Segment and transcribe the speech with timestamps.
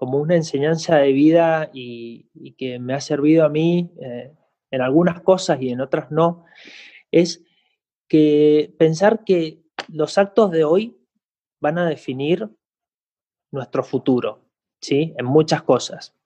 [0.00, 4.32] como una enseñanza de vida y, que me ha servido a mí eh,
[4.70, 6.46] en algunas cosas y en otras no,
[7.12, 7.44] es
[8.08, 10.96] que pensar que los actos de hoy
[11.60, 12.48] van a definir
[13.52, 14.46] nuestro futuro,
[14.80, 15.12] ¿sí?
[15.18, 16.16] En muchas cosas.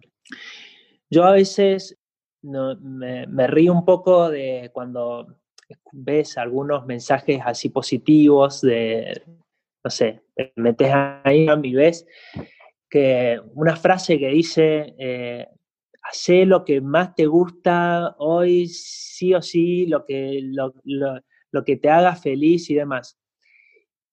[1.10, 1.98] Yo a veces
[2.42, 5.36] me, río un poco de cuando
[5.90, 9.20] ves algunos mensajes así positivos de,
[9.82, 10.22] no sé,
[10.54, 10.92] metes
[11.24, 12.06] ahí y ves
[13.54, 15.46] una frase que dice, eh,
[16.46, 20.72] lo que más te gusta hoy, sí o sí, lo que, lo,
[21.50, 23.18] lo que te haga feliz y demás.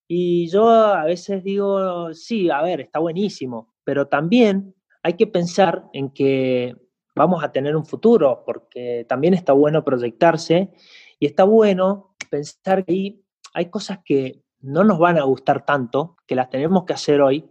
[0.08, 5.86] Y yo a veces digo, sí, a ver, está buenísimo, pero también hay que pensar
[5.94, 6.76] en que
[7.16, 10.72] vamos a tener un futuro, porque también está bueno proyectarse
[11.20, 13.22] y está bueno pensar que
[13.54, 17.50] hay cosas que no nos van a gustar tanto, que las tenemos que hacer hoy,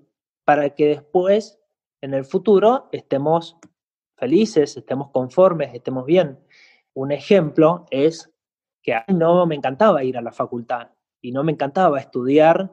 [0.51, 1.61] para que después,
[2.01, 3.57] en el futuro, estemos
[4.17, 6.41] felices, estemos conformes, estemos bien.
[6.93, 8.33] Un ejemplo es
[8.83, 10.89] que a mí no me encantaba ir a la facultad
[11.21, 12.69] y no me encantaba estudiar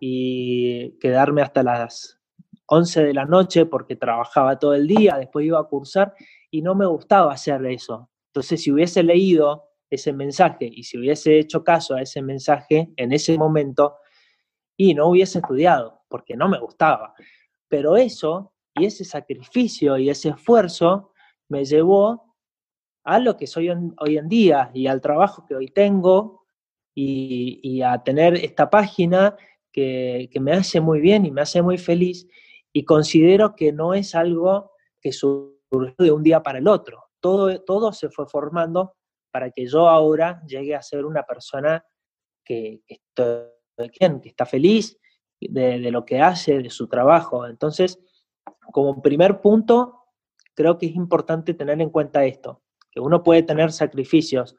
[0.00, 2.20] y quedarme hasta las
[2.66, 6.14] 11 de la noche porque trabajaba todo el día, después iba a cursar
[6.50, 8.10] y no me gustaba hacer eso.
[8.30, 13.12] Entonces, si hubiese leído ese mensaje y si hubiese hecho caso a ese mensaje en
[13.12, 13.98] ese momento
[14.90, 17.14] y no hubiese estudiado porque no me gustaba.
[17.68, 21.12] Pero eso y ese sacrificio y ese esfuerzo
[21.48, 22.34] me llevó
[23.04, 26.42] a lo que soy hoy en día y al trabajo que hoy tengo
[26.94, 29.36] y, a tener esta página
[29.70, 32.26] que, que, me hace muy bien y me hace muy feliz
[32.72, 37.04] y considero que no es algo que surgió de un día para el otro.
[37.20, 38.94] Todo, todo se fue formando
[39.30, 41.84] para que yo ahora llegue a ser una persona
[42.44, 42.82] que,
[43.90, 44.98] que, que está feliz
[45.40, 47.46] de, de, lo que hace, de su trabajo.
[47.46, 47.98] Entonces,
[48.72, 50.02] como primer punto,
[50.54, 54.56] creo que es importante tener en cuenta esto, que uno puede tener sacrificios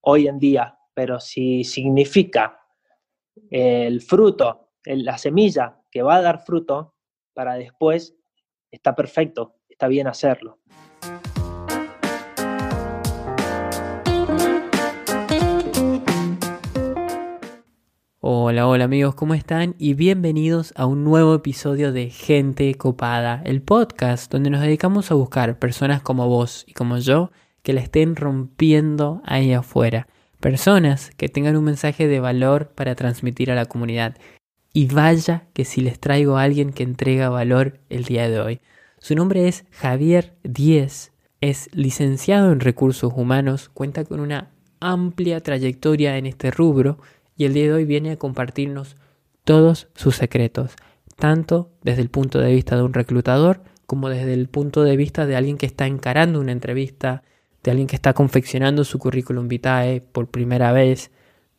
[0.00, 2.60] hoy en día, pero si significa
[3.50, 6.94] el fruto, la semilla que va a dar fruto,
[7.34, 8.16] para después,
[8.70, 10.58] está perfecto, está bien hacerlo.
[18.28, 19.76] Hola, hola amigos, ¿cómo están?
[19.78, 25.14] Y bienvenidos a un nuevo episodio de Gente Copada, el podcast donde nos dedicamos a
[25.14, 27.30] buscar personas como vos y como yo
[27.62, 30.08] que la estén rompiendo ahí afuera.
[30.40, 34.16] Personas que tengan un mensaje de valor para transmitir a la comunidad.
[34.72, 38.60] Y vaya que si les traigo a alguien que entrega valor el día de hoy.
[38.98, 44.50] Su nombre es Javier Díez, es licenciado en recursos humanos, cuenta con una
[44.80, 46.98] amplia trayectoria en este rubro
[47.36, 48.96] y el día de hoy viene a compartirnos
[49.44, 50.72] todos sus secretos,
[51.16, 55.26] tanto desde el punto de vista de un reclutador como desde el punto de vista
[55.26, 57.22] de alguien que está encarando una entrevista,
[57.62, 61.10] de alguien que está confeccionando su currículum vitae por primera vez,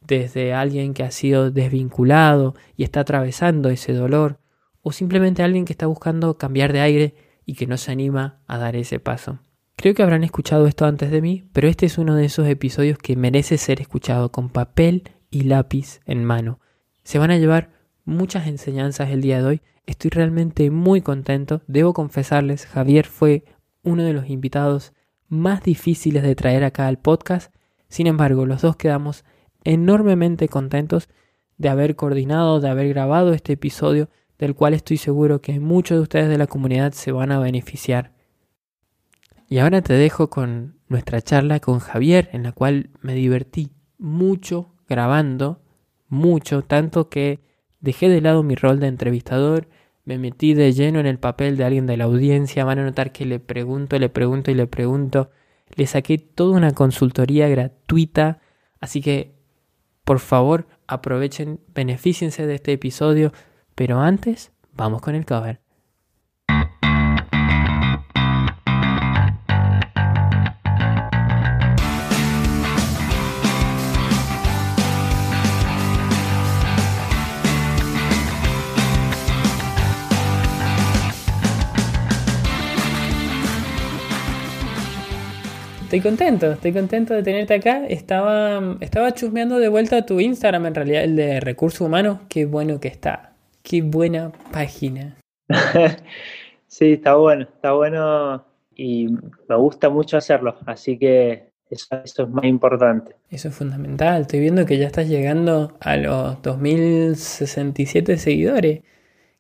[0.06, 4.40] desde alguien que ha sido desvinculado y está atravesando ese dolor,
[4.82, 8.58] o simplemente alguien que está buscando cambiar de aire y que no se anima a
[8.58, 9.40] dar ese paso.
[9.76, 12.98] Creo que habrán escuchado esto antes de mí, pero este es uno de esos episodios
[12.98, 16.60] que merece ser escuchado con papel y lápiz en mano.
[17.04, 17.72] Se van a llevar
[18.06, 19.62] muchas enseñanzas el día de hoy.
[19.86, 21.62] Estoy realmente muy contento.
[21.68, 23.46] Debo confesarles, Javier fue
[23.84, 24.94] uno de los invitados
[25.30, 27.54] más difíciles de traer acá al podcast.
[27.90, 29.24] Sin embargo, los dos quedamos
[29.64, 31.10] enormemente contentos
[31.58, 36.02] de haber coordinado, de haber grabado este episodio, del cual estoy seguro que muchos de
[36.04, 38.14] ustedes de la comunidad se van a beneficiar.
[39.50, 44.74] Y ahora te dejo con nuestra charla con Javier, en la cual me divertí mucho
[44.88, 45.62] grabando
[46.10, 47.40] mucho, tanto que
[47.80, 49.68] dejé de lado mi rol de entrevistador,
[50.06, 53.12] me metí de lleno en el papel de alguien de la audiencia, van a notar
[53.12, 55.32] que le pregunto, le pregunto y le pregunto,
[55.76, 58.40] le saqué toda una consultoría gratuita,
[58.80, 59.36] así que
[60.06, 63.34] por favor aprovechen, beneficiense de este episodio,
[63.76, 65.60] pero antes vamos con el cover.
[85.98, 87.88] Estoy contento, estoy contento de tenerte acá.
[87.88, 92.20] Estaba, estaba chusmeando de vuelta tu Instagram, en realidad, el de recursos humanos.
[92.30, 93.34] Qué bueno que está.
[93.64, 95.18] Qué buena página.
[96.68, 98.46] sí, está bueno, está bueno
[98.76, 99.08] y
[99.50, 100.56] me gusta mucho hacerlo.
[100.68, 103.16] Así que eso, eso, es más importante.
[103.32, 104.22] Eso es fundamental.
[104.22, 108.82] Estoy viendo que ya estás llegando a los 2067 seguidores,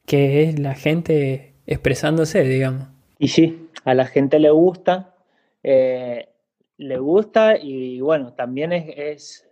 [0.07, 2.88] que es la gente expresándose, digamos.
[3.19, 5.13] Y sí, a la gente le gusta,
[5.62, 6.30] eh,
[6.77, 9.47] le gusta y bueno, también es,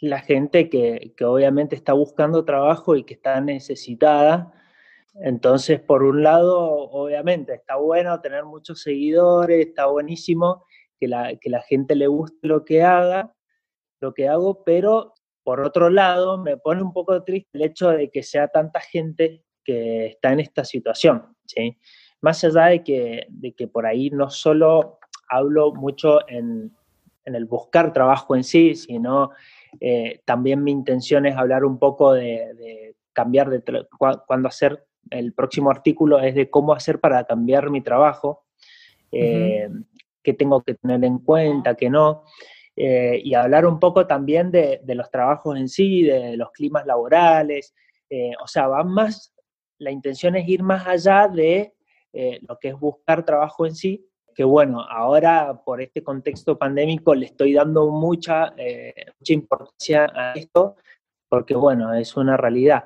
[0.00, 4.52] la gente que, obviamente está buscando trabajo y que está necesitada.
[5.14, 6.60] Entonces, por un lado,
[6.90, 10.64] obviamente, está bueno tener muchos seguidores, está buenísimo
[10.98, 13.32] que la, que la gente le guste lo que haga,
[14.00, 18.10] lo que hago, pero por otro lado, me pone un poco triste el hecho de
[18.10, 21.78] que sea tanta gente que está en esta situación, ¿sí?
[22.20, 24.98] Más allá de que, de que por ahí no solo
[25.28, 26.72] hablo mucho en,
[27.24, 29.30] el buscar trabajo en sí, sino
[29.80, 33.86] eh, también mi intención es hablar un poco de, cambiar de
[34.26, 38.44] cuando hacer el próximo artículo es de cómo hacer para cambiar mi trabajo,
[39.12, 39.68] eh,
[40.22, 42.24] qué tengo que tener en cuenta, qué no.
[42.76, 47.74] Eh, y hablar un poco también de, los trabajos en sí, de los climas laborales,
[48.10, 49.32] eh, o sea, va más,
[49.78, 51.72] la intención es ir más allá de
[52.12, 57.14] eh, lo que es buscar trabajo en sí, que bueno, ahora por este contexto pandémico
[57.14, 58.54] le estoy dando mucha,
[59.18, 60.76] mucha importancia a esto,
[61.28, 62.84] porque bueno, es una realidad.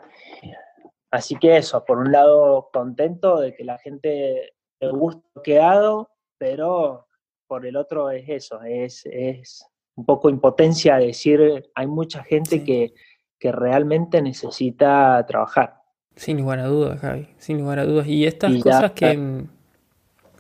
[1.11, 5.59] Así que eso, por un lado contento de que la gente le guste lo que
[5.59, 7.07] hago, pero
[7.47, 9.67] por el otro es eso, es, es
[9.97, 12.93] un poco impotencia de decir, hay mucha gente que,
[13.41, 15.77] realmente necesita trabajar.
[16.17, 18.07] Sin lugar a dudas, Javi, sin lugar a dudas.
[18.09, 19.17] Y estas cosas que...
[19.17, 19.49] Mm,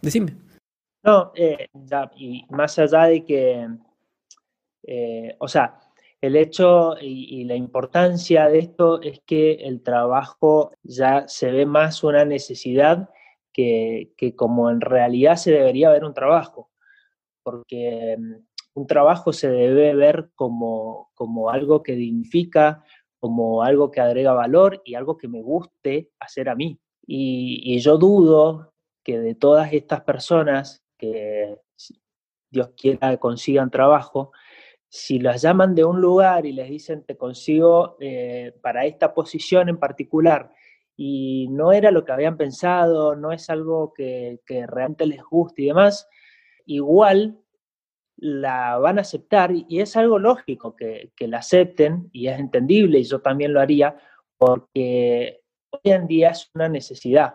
[0.03, 0.48] decime.
[1.03, 1.69] No, eh,
[2.17, 3.69] y más allá de que,
[4.83, 5.81] eh, o sea,
[6.21, 12.03] el hecho y, la importancia de esto es que el trabajo ya se ve más
[12.03, 13.09] una necesidad
[13.53, 16.71] que, que como en realidad se debería ver un trabajo.
[17.45, 18.35] Porque mm,
[18.75, 22.85] un trabajo se debe ver como, como algo que dignifica,
[23.21, 26.81] como algo que agrega valor y algo que me guste hacer a mí.
[27.07, 28.75] Y, yo dudo
[29.05, 31.57] que de todas estas personas que
[32.51, 34.33] Dios quiera consigan trabajo,
[34.89, 39.69] si las llaman de un lugar y les dicen te consigo eh, para esta posición
[39.69, 40.53] en particular
[40.97, 45.63] y no era lo que habían pensado, no es algo que, que realmente les guste
[45.63, 46.09] y demás,
[46.67, 47.39] igual
[48.21, 53.05] la van a aceptar y es algo lógico que, la acepten y es entendible y
[53.05, 53.97] yo también lo haría
[54.37, 55.41] porque
[55.71, 57.35] hoy en día es una necesidad,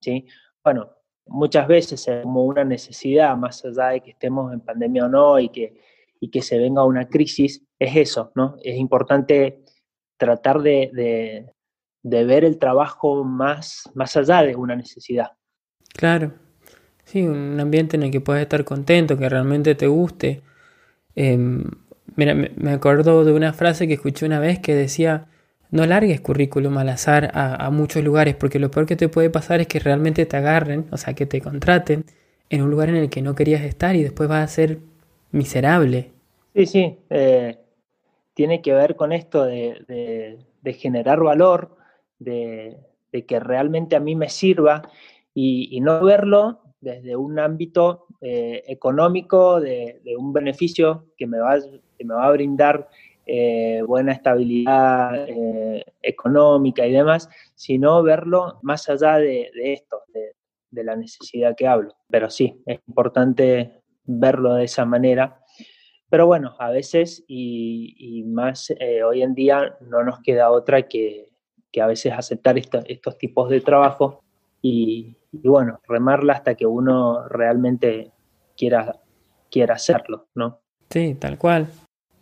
[0.00, 0.26] ¿sí?
[0.64, 0.95] Bueno,
[1.26, 5.38] muchas veces es como una necesidad, más allá de que estemos en pandemia o no
[5.38, 5.80] y que,
[6.20, 8.56] y que se venga una crisis, es eso, ¿no?
[8.62, 9.62] Es importante
[10.16, 11.52] tratar de,
[12.02, 15.32] de ver el trabajo más, más allá de una necesidad.
[15.94, 16.32] Claro,
[17.06, 20.42] Sí, un ambiente en el que puedas estar contento, que realmente te guste.
[21.14, 21.64] Em,
[22.16, 25.28] mira, me acuerdo de una frase que escuché una vez que decía,
[25.70, 29.60] no largues currículum al azar a, muchos lugares, porque lo peor que te puede pasar
[29.60, 32.04] es que realmente te agarren, o sea, que te contraten
[32.50, 34.78] en un lugar en el que no querías estar y después vas a ser
[35.32, 36.12] miserable.
[36.54, 37.58] Sí, sí, eh,
[38.34, 40.38] tiene que ver con esto de,
[40.78, 41.76] generar valor,
[42.18, 42.76] de,
[43.26, 44.82] que realmente a mí me sirva
[45.34, 51.56] y no verlo desde un ámbito eh, económico, de, un beneficio que me va,
[52.02, 52.88] me va a brindar
[53.26, 60.96] eh, buena estabilidad eh, económica y demás, sino verlo más allá de, esto, de, la
[60.96, 61.94] necesidad que hablo.
[62.08, 65.40] Pero sí, es importante verlo de esa manera.
[66.08, 68.72] Pero bueno, a veces y, más
[69.04, 71.28] hoy en día no nos queda otra que,
[71.78, 74.24] a veces aceptar estos tipos de trabajo
[74.62, 78.12] y, y bueno, remarla hasta que uno realmente
[78.56, 79.00] quiera,
[79.50, 80.60] quiera hacerlo, ¿no?
[80.90, 81.68] Sí, tal cual.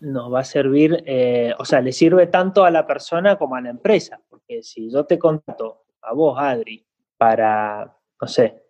[0.01, 3.61] Nos va a servir, eh, o sea, le sirve tanto a la persona como a
[3.61, 6.87] la empresa, porque si yo te contato a vos, Adri,
[7.17, 8.63] para, no sé,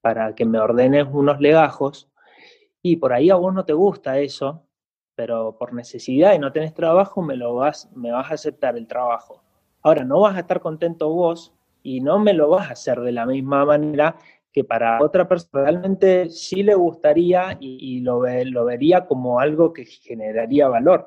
[0.00, 2.10] para que me ordenes unos legajos,
[2.82, 4.66] y por ahí a vos no te gusta eso,
[5.14, 8.86] pero por necesidad y no tenés trabajo, me, lo vas, me vas a aceptar el
[8.86, 9.42] trabajo.
[9.82, 13.12] Ahora, no vas a estar contento vos y no me lo vas a hacer de
[13.12, 14.16] la misma manera
[14.52, 19.84] que para otra persona realmente sí le gustaría y, lo, lo, vería como algo que
[19.84, 21.06] generaría valor.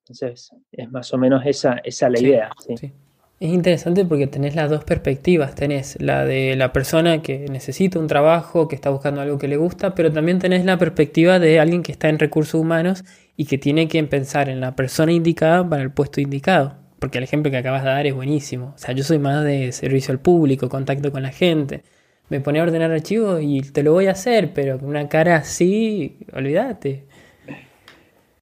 [0.00, 2.50] Entonces, es más o menos esa, esa la idea.
[2.66, 2.92] ¿sí?
[3.38, 5.54] Es interesante porque tenés las dos perspectivas.
[5.54, 9.56] Tenés la de la persona que necesita un trabajo, que está buscando algo que le
[9.56, 13.04] gusta, pero también tenés la perspectiva de alguien que está en recursos humanos
[13.36, 17.24] y que tiene que pensar en la persona indicada para el puesto indicado porque el
[17.24, 18.74] ejemplo que acabas de dar es buenísimo.
[18.76, 21.82] O sea, yo soy más de servicio al público, contacto con la gente.
[22.30, 25.36] Me pone a ordenar archivos y te lo voy a hacer, pero con una cara
[25.36, 27.06] así, olvídate.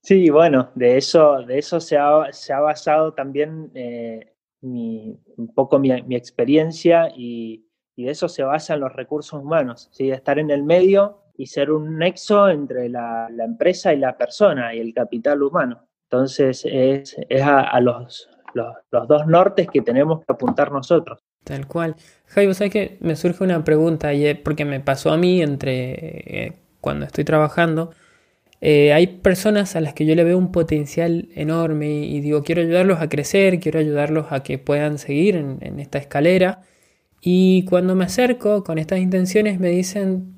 [0.02, 5.78] Sí, bueno, de eso, de eso se, ha, se ha basado también eh, un poco
[5.78, 7.66] mi, experiencia y,
[7.96, 10.10] Y eso se basa en los recursos humanos, ¿sí?
[10.10, 14.80] estar en el medio y ser un nexo entre la, empresa y la persona y
[14.80, 15.88] el capital humano.
[16.10, 21.20] Entonces es, a, los, los, dos nortes que tenemos que apuntar nosotros.
[21.48, 21.96] Tal cual.
[22.26, 24.10] Javi, ¿sabes que me surge una pregunta?
[24.44, 27.92] Porque me pasó a mí entre eh, cuando estoy trabajando
[28.60, 32.62] eh, hay personas a las que yo le veo un potencial enorme y digo, quiero
[32.62, 36.62] ayudarlos a crecer, quiero ayudarlos a que puedan seguir en, esta escalera.
[37.20, 40.34] Y cuando me acerco con estas intenciones me dicen,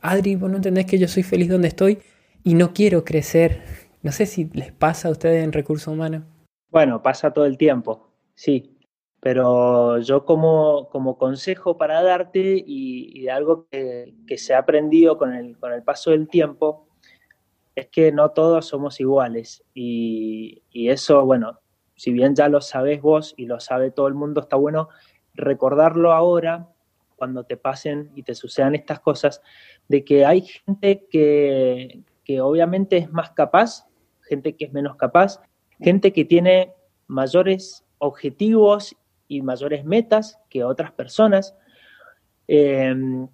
[0.00, 1.98] Adri, vos no entendés que yo soy feliz donde estoy
[2.42, 3.62] y no quiero crecer.
[4.02, 6.24] No sé si les pasa a ustedes en recursos humanos.
[6.70, 8.71] Bueno, pasa todo el tiempo, sí.
[9.22, 15.32] Pero yo como, como consejo para darte y, de algo que, se ha aprendido con
[15.32, 16.88] el, con el paso del tiempo,
[17.76, 21.60] es que no todos somos iguales y, eso, bueno,
[21.94, 24.88] si bien ya lo sabes vos y lo sabe todo el mundo, está bueno
[25.34, 26.68] recordarlo ahora
[27.14, 29.40] cuando te pasen y te sucedan estas cosas,
[29.86, 33.86] de que hay gente que, que obviamente es más capaz,
[34.22, 35.40] gente que es menos capaz,
[35.78, 36.74] gente que tiene
[37.06, 38.96] mayores objetivos
[39.36, 41.56] y mayores metas que otras personas.
[42.46, 43.28] Y,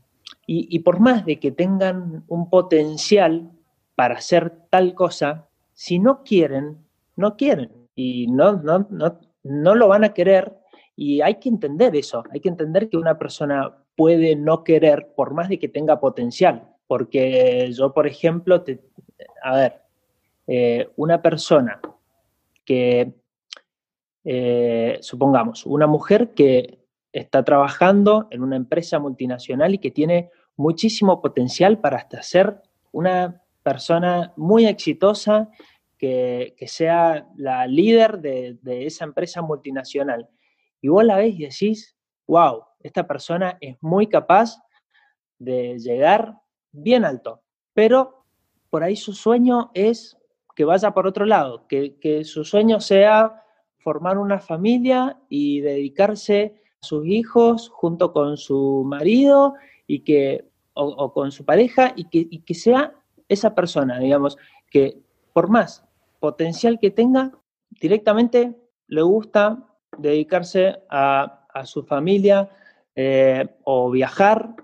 [0.46, 3.50] y, por más de que tengan un potencial
[3.94, 6.78] para hacer tal cosa, si no quieren,
[7.16, 7.70] no quieren.
[7.94, 10.56] Y no, no, no, no lo van a querer.
[10.94, 15.34] Y hay que entender eso, hay que entender que una persona puede no querer por
[15.34, 18.80] más de que tenga potencial, porque yo, por ejemplo, te,
[19.42, 19.80] a ver,
[20.46, 21.80] eh, una persona
[22.64, 23.12] que,
[24.30, 31.22] eh, supongamos, una mujer que está trabajando en una empresa multinacional y que tiene muchísimo
[31.22, 32.60] potencial para hasta ser
[32.92, 35.48] una persona muy exitosa
[35.96, 40.28] que, sea la líder de, esa empresa multinacional.
[40.82, 44.58] Y vos la ves y decís, wow, esta persona es muy capaz
[45.38, 46.34] de llegar
[46.70, 47.40] bien alto,
[47.72, 48.26] pero
[48.68, 50.18] por ahí su sueño es
[50.54, 53.42] que vaya por otro lado, que, su sueño sea
[53.88, 59.54] formar una familia y dedicarse a sus hijos junto con su marido
[59.86, 62.92] y que, o, con su pareja y que, que sea
[63.30, 64.36] esa persona, digamos,
[64.70, 65.00] que
[65.32, 65.86] por más
[66.20, 67.32] potencial que tenga,
[67.80, 69.66] directamente le gusta
[69.96, 72.50] dedicarse a, su familia
[72.94, 74.54] eh, o viajar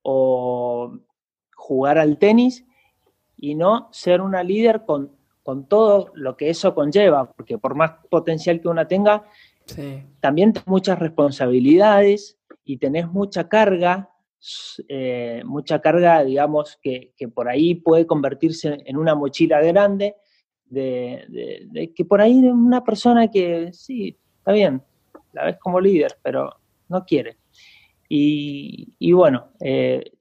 [0.00, 0.98] o
[1.54, 2.64] jugar al tenis
[3.36, 5.17] y no ser una líder con,
[5.48, 9.24] con todo lo que eso conlleva, porque por más potencial que una tenga,
[10.20, 14.10] también tenés muchas responsabilidades y tenés mucha carga
[14.90, 20.16] eh, mucha carga, digamos, que, por ahí puede convertirse en una mochila grande,
[20.66, 24.82] de, que por ahí una persona que sí, está bien,
[25.32, 27.38] la ves como líder, pero no quiere.
[28.06, 30.12] Y, bueno, eh,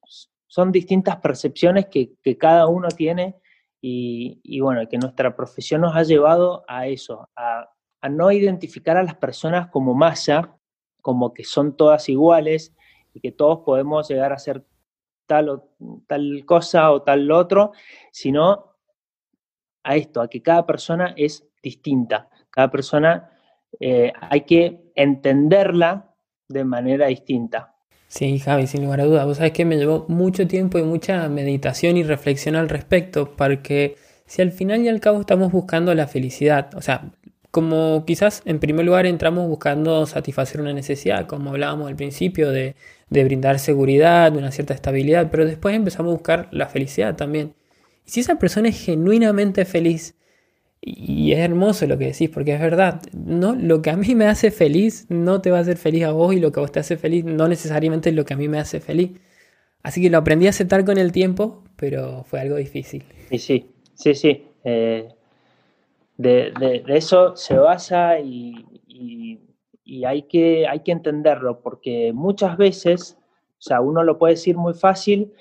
[0.47, 3.35] son distintas percepciones que, cada uno tiene
[3.81, 7.69] y, bueno, que nuestra profesión nos ha llevado a eso, a,
[8.09, 10.57] no identificar a las personas como masa,
[11.01, 12.73] como que son todas iguales,
[13.13, 14.65] y que todos podemos llegar a hacer
[15.25, 15.69] tal o
[16.07, 17.71] tal cosa o tal otro,
[18.11, 18.75] sino
[19.83, 23.31] a esto, a que cada persona es distinta, cada persona
[23.79, 26.13] eh, hay que entenderla
[26.47, 27.76] de manera distinta.
[28.07, 29.25] Sí, Javi, sin lugar a dudas.
[29.25, 33.95] Vos sabés que me llevó mucho tiempo y mucha meditación y reflexión al respecto, porque
[34.25, 37.11] si al final y al cabo estamos buscando la felicidad, o sea,
[37.51, 42.75] como quizás en primer lugar entramos buscando satisfacer una necesidad, como hablábamos al principio, de,
[43.09, 47.55] brindar seguridad, de una cierta estabilidad, pero después empezamos a buscar la felicidad también.
[48.05, 50.15] Y si esa persona es genuinamente feliz,
[50.81, 54.25] y es hermoso lo que decís, porque es verdad, no, lo que a mí me
[54.25, 56.71] hace feliz no te va a hacer feliz a vos y lo que a vos
[56.71, 59.11] te hace feliz no necesariamente es lo que a mí me hace feliz.
[59.83, 63.03] Así que lo aprendí a aceptar con el tiempo, pero fue algo difícil.
[63.29, 63.65] Sí, sí,
[63.95, 64.45] sí, sí.
[64.63, 65.07] Eh,
[66.17, 68.65] de, eso se basa y,
[70.05, 73.17] hay, que, hay que entenderlo, porque muchas veces,
[73.57, 75.33] o sea, uno lo puede decir muy fácil,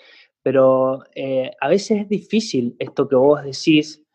[0.42, 4.05] pero eh, a veces es difícil esto que vos decís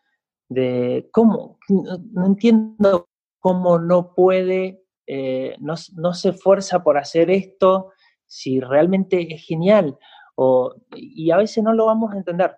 [0.54, 7.92] de cómo, no, entiendo cómo no puede, eh, no, se esfuerza por hacer esto
[8.26, 9.98] si realmente es genial.
[10.34, 12.56] O, y a veces no lo vamos a entender,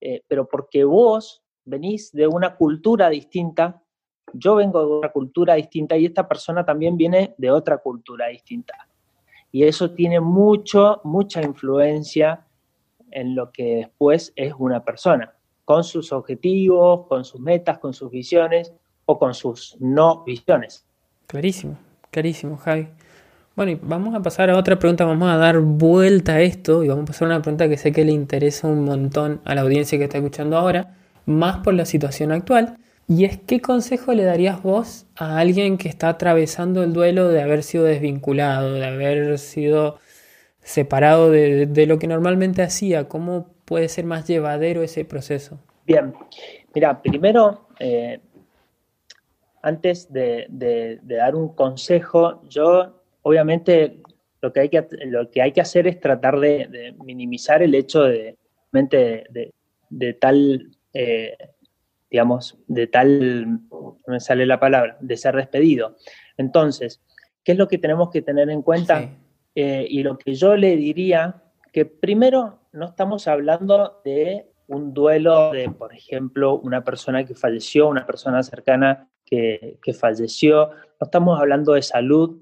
[0.00, 3.82] eh, pero porque vos venís de una cultura distinta,
[4.32, 8.88] yo vengo de una cultura distinta y esta persona también viene de otra cultura distinta.
[9.52, 12.46] Y eso tiene mucho, mucha influencia
[13.10, 15.35] en lo que después es una persona,
[15.66, 18.72] con sus objetivos, con sus metas, con sus visiones
[19.04, 20.86] o con sus no visiones.
[21.26, 21.76] Clarísimo,
[22.10, 22.88] clarísimo, Javi.
[23.56, 26.88] Bueno, y vamos a pasar a otra pregunta, vamos a dar vuelta a esto y
[26.88, 29.62] vamos a pasar a una pregunta que sé que le interesa un montón a la
[29.62, 30.94] audiencia que está escuchando ahora,
[31.24, 32.78] más por la situación actual.
[33.08, 37.42] Y es, ¿qué consejo le darías vos a alguien que está atravesando el duelo de
[37.42, 39.98] haber sido desvinculado, de haber sido
[40.60, 43.08] separado de, lo que normalmente hacía?
[43.08, 45.60] ¿Cómo puede ser más llevadero ese proceso?
[45.84, 46.14] Bien,
[46.74, 48.20] mira, primero, eh,
[49.62, 50.46] antes de,
[51.02, 54.00] dar un consejo, yo obviamente
[54.40, 58.04] lo que hay que, lo que, hay que hacer es tratar de, minimizar el hecho
[58.04, 58.36] de,
[58.72, 61.36] de, tal, eh,
[62.10, 65.96] digamos, de tal, no me sale la palabra, de ser despedido.
[66.36, 67.00] Entonces,
[67.42, 69.10] ¿qué es lo que tenemos que tener en cuenta?
[69.54, 71.42] Eh, y lo que yo le diría,
[71.72, 77.88] que primero no estamos hablando de un duelo de, por ejemplo, una persona que falleció,
[77.88, 82.40] una persona cercana que, que falleció, no estamos hablando de salud,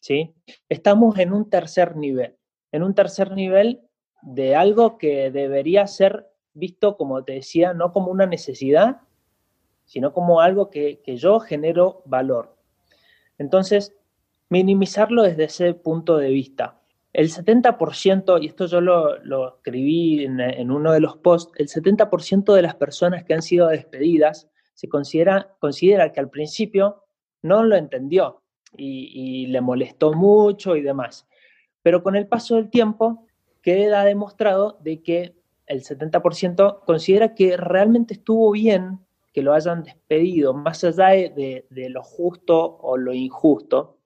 [0.00, 0.34] ¿sí?
[0.68, 2.36] Estamos en un tercer nivel,
[2.72, 3.80] en un tercer nivel
[4.22, 9.00] de algo que debería ser visto, como te decía, no como una necesidad,
[9.84, 12.56] sino como algo que, yo genero valor.
[13.38, 13.96] Entonces,
[14.48, 16.80] minimizarlo desde ese punto de vista.
[17.12, 22.62] El 70%, y esto yo lo, escribí en, uno de los posts, el 70% de
[22.62, 27.04] las personas que han sido despedidas se considera, considera que al principio
[27.42, 28.42] no lo entendió,
[28.76, 31.26] y, le molestó mucho y demás.
[31.82, 33.26] Pero con el paso del tiempo
[33.60, 39.00] queda demostrado de que el 70% considera que realmente estuvo bien
[39.32, 43.98] que lo hayan despedido, más allá de, lo justo o lo injusto,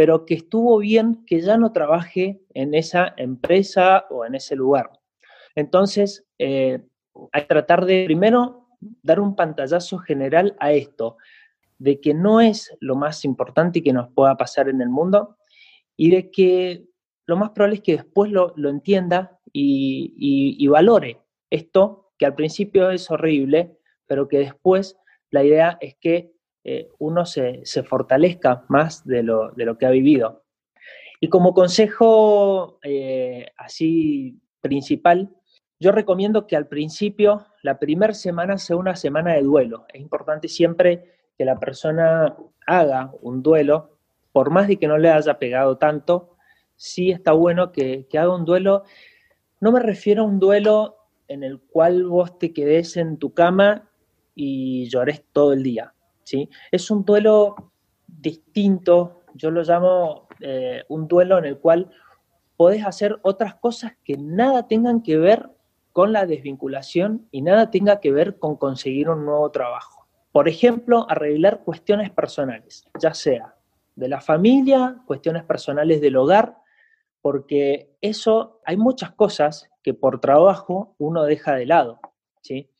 [0.00, 4.90] pero que estuvo bien que ya no trabaje en esa empresa o en ese lugar.
[5.54, 6.82] Entonces, eh,
[7.32, 8.66] hay que tratar de primero
[9.02, 11.18] dar un pantallazo general a esto
[11.76, 15.36] de que no es lo más importante que nos pueda pasar en el mundo
[15.98, 16.86] y de que
[17.26, 23.10] lo más probable es que después lo, entienda y, valore esto, que al principio es
[23.10, 24.96] horrible, pero que después
[25.28, 26.32] la idea es que
[26.64, 30.44] eh, uno se, fortalezca más de lo, que ha vivido.
[31.20, 35.30] Y como consejo eh, así principal,
[35.78, 39.86] yo recomiendo que al principio, la primera semana sea una semana de duelo.
[39.92, 41.04] Es importante siempre
[41.38, 43.96] que la persona haga un duelo,
[44.30, 46.36] por más de que no le haya pegado tanto,
[46.76, 48.84] sí está bueno que, haga un duelo.
[49.60, 50.96] No me refiero a un duelo
[51.28, 53.88] en el cual vos te quedes en tu cama
[54.34, 55.94] y llores todo el día.
[56.70, 57.72] Es un duelo
[58.06, 61.90] distinto, yo lo llamo eh, un duelo en el cual
[62.56, 65.50] podés hacer otras cosas que nada tengan que ver
[65.92, 70.06] con la desvinculación y nada tenga que ver con conseguir un nuevo trabajo.
[70.32, 73.56] Por ejemplo, arreglar cuestiones personales, ya sea
[73.96, 76.56] de la familia, cuestiones personales del hogar,
[77.20, 82.00] porque eso, hay muchas cosas que por trabajo uno deja de lado,
[82.40, 82.70] ¿sí?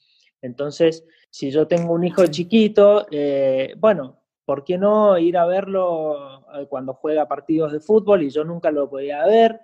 [0.40, 6.40] Entonces, si yo tengo un hijo chiquito, eh, bueno, ¿por qué no ir a verlo
[6.54, 9.60] eh, cuando juega partidos de fútbol y yo nunca lo podía ver?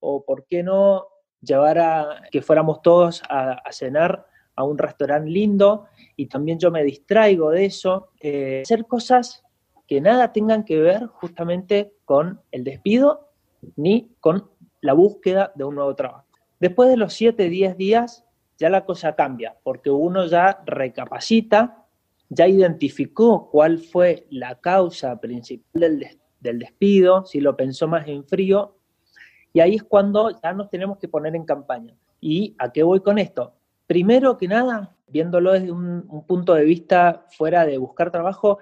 [0.00, 1.06] ¿O por qué no
[1.42, 4.26] llevar a que fuéramos todos a cenar
[4.60, 8.10] a un restaurante lindo y también yo me distraigo de eso.
[8.20, 9.42] Eh, hacer cosas
[9.86, 13.30] que nada tengan que ver justamente con el despido
[13.76, 16.26] ni con la búsqueda de un nuevo trabajo.
[16.60, 18.24] Después de los 7, 10 días,
[18.60, 21.86] ya la cosa cambia, porque uno ya recapacita,
[22.28, 25.98] ya identificó cuál fue la causa principal
[26.38, 28.76] del, despido, si lo pensó más en frío,
[29.54, 31.96] y ahí es cuando ya nos tenemos que poner en campaña.
[32.20, 33.54] ¿Y a qué voy con esto?
[33.86, 38.58] Primero que nada, viéndolo desde un, punto de vista fuera de buscar trabajo,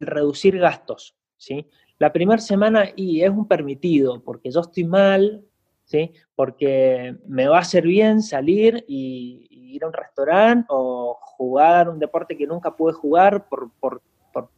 [0.00, 1.66] reducir gastos, ¿sí?
[1.98, 5.44] La primera semana y es un permitido, porque yo estoy mal,
[5.86, 6.12] ¿sí?
[6.34, 11.98] Porque me va a hacer bien salir y, ir a un restaurante o jugar un
[11.98, 14.00] deporte que nunca pude jugar por, por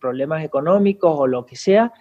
[0.01, 1.93] problemas económicos o lo que sea.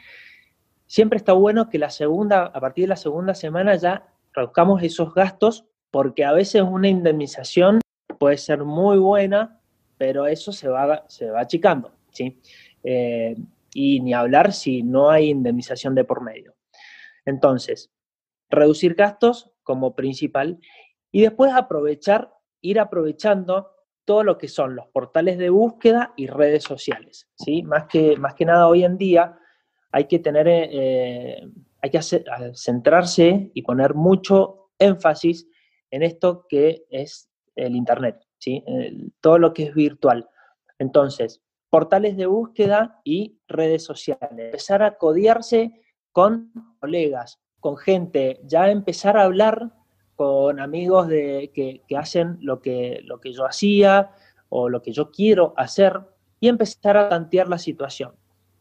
[0.86, 5.14] Siempre está bueno que la segunda, a partir de la segunda semana ya reduzcamos esos
[5.14, 7.82] gastos, porque a veces una indemnización
[8.20, 9.60] puede ser muy buena,
[9.98, 12.40] pero eso se va, se va achicando, ¿sí?
[12.84, 13.36] Eh,
[13.74, 16.56] y ni hablar si no hay indemnización de por medio.
[17.26, 17.92] Entonces,
[18.50, 20.60] reducir gastos como principal
[21.12, 23.72] y después aprovechar, ir aprovechando
[24.06, 27.64] todo lo que son los portales de búsqueda y redes sociales, ¿sí?
[27.64, 29.38] Más que, más que nada hoy en día
[29.92, 31.42] hay que tener, eh,
[31.82, 32.02] hay que
[32.54, 35.48] centrarse y poner mucho énfasis
[35.92, 38.64] en esto que es el Internet, ¿sí?
[39.22, 40.30] todo lo que es virtual.
[40.80, 44.30] Entonces, portales de búsqueda y redes sociales.
[44.32, 45.82] Empezar a codiarse
[46.12, 49.72] con colegas, con gente, ya empezar a hablar
[50.16, 54.12] con amigos de, que, hacen lo que, lo que yo hacía
[54.50, 56.02] o lo que yo quiero hacer
[56.40, 58.16] y empezar a tantear la situación.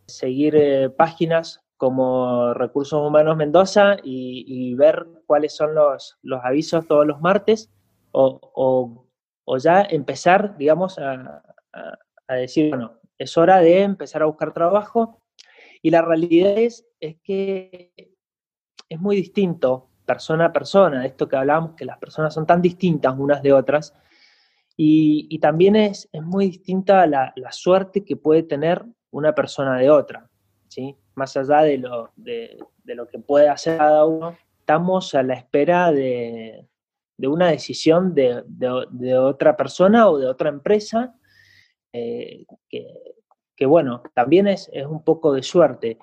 [0.07, 7.07] Seguir eh, páginas como Recursos Humanos Mendoza y, ver cuáles son los, los, avisos todos
[7.07, 7.71] los martes
[8.13, 9.07] o,
[9.47, 11.43] o, ya empezar, digamos, a,
[12.29, 15.23] a, decir, bueno, es hora de empezar a buscar trabajo
[15.83, 18.16] y la realidad es, es que
[18.89, 23.15] es muy distinto persona a persona, esto que hablábamos, que las personas son tan distintas
[23.19, 23.95] unas de otras,
[24.77, 29.79] y, y también es, es, muy distinta la, la, suerte que puede tener una persona
[29.79, 30.29] de otra,
[30.69, 30.97] ¿sí?
[31.15, 35.91] Más allá de lo, de, lo que puede hacer cada uno, estamos a la espera
[35.93, 36.69] de,
[37.17, 41.15] de una decisión de, de, otra persona o de otra empresa,
[41.93, 42.87] eh, que,
[43.57, 45.99] que, bueno, también es, es un poco de suerte.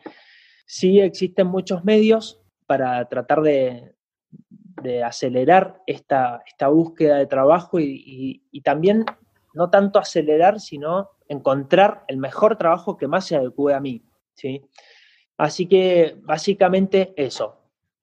[0.66, 2.43] Sí existen muchos medios
[2.74, 3.94] para tratar de,
[5.06, 9.06] acelerar esta, búsqueda de trabajo y, también
[9.54, 14.04] no tanto acelerar, sino encontrar el mejor trabajo que más se adecue a mí.
[14.34, 14.64] ¿sí?
[15.38, 17.60] Así que básicamente eso.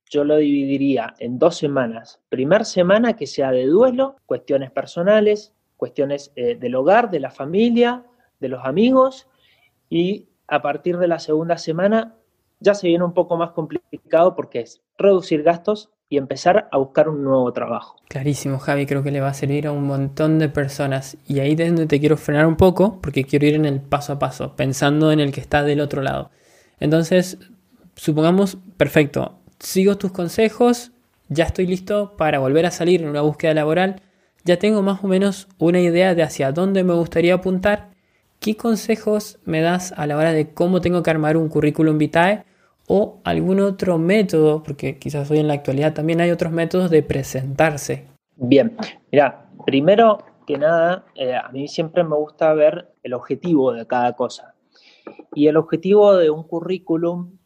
[0.09, 2.21] Yo lo dividiría en dos semanas.
[2.29, 8.05] Primer semana que sea de duelo, cuestiones personales, cuestiones eh, del hogar, de la familia,
[8.39, 9.27] de los amigos.
[9.89, 12.20] Y a partir de la segunda semana
[12.61, 17.09] ya se viene un poco más complicado porque es reducir gastos y empezar a buscar
[17.09, 17.97] un nuevo trabajo.
[18.09, 21.17] Clarísimo, Javi, creo que le va a servir a un montón de personas.
[21.27, 24.15] Y ahí es donde te quiero frenar un poco, porque quiero ir en el paso
[24.15, 26.31] a paso, pensando en el que está del otro lado.
[26.81, 27.39] Entonces,
[27.95, 30.91] supongamos, perfecto, sigo tus consejos,
[31.29, 34.03] ya estoy listo para volver a salir en una búsqueda laboral,
[34.45, 37.91] ya tengo más o menos una idea de hacia dónde me gustaría apuntar.
[38.41, 42.45] ¿Qué consejos me das a la hora de cómo tengo que armar un currículum vitae
[42.93, 47.05] o algún otro método, porque quizás hoy en la actualidad también hay otros métodos de
[47.05, 48.09] presentarse.
[48.35, 48.77] Bien,
[49.13, 54.17] mira, primero que nada, eh, a mí siempre me gusta ver el objetivo de cada
[54.17, 54.57] cosa.
[55.37, 57.39] Y el objetivo de un currículum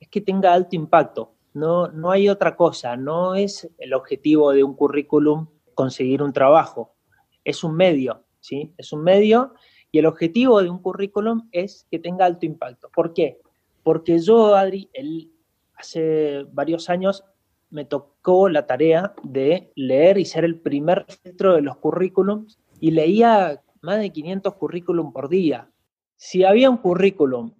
[0.00, 1.32] es que tenga alto impacto.
[1.54, 6.96] No, no hay otra cosa, no es el objetivo de un currículum conseguir un trabajo,
[7.44, 8.74] es un medio, ¿sí?
[8.76, 9.54] Es un medio
[9.92, 12.90] y el objetivo de un currículum es que tenga alto impacto.
[12.92, 13.38] ¿Por qué?
[13.88, 15.32] Porque yo, Adri, él,
[15.74, 17.24] hace varios años
[17.70, 22.90] me tocó la tarea de leer y ser el primer filtro de los currículums y
[22.90, 25.70] leía más de 500 currículums por día.
[26.16, 27.54] Si había un currículum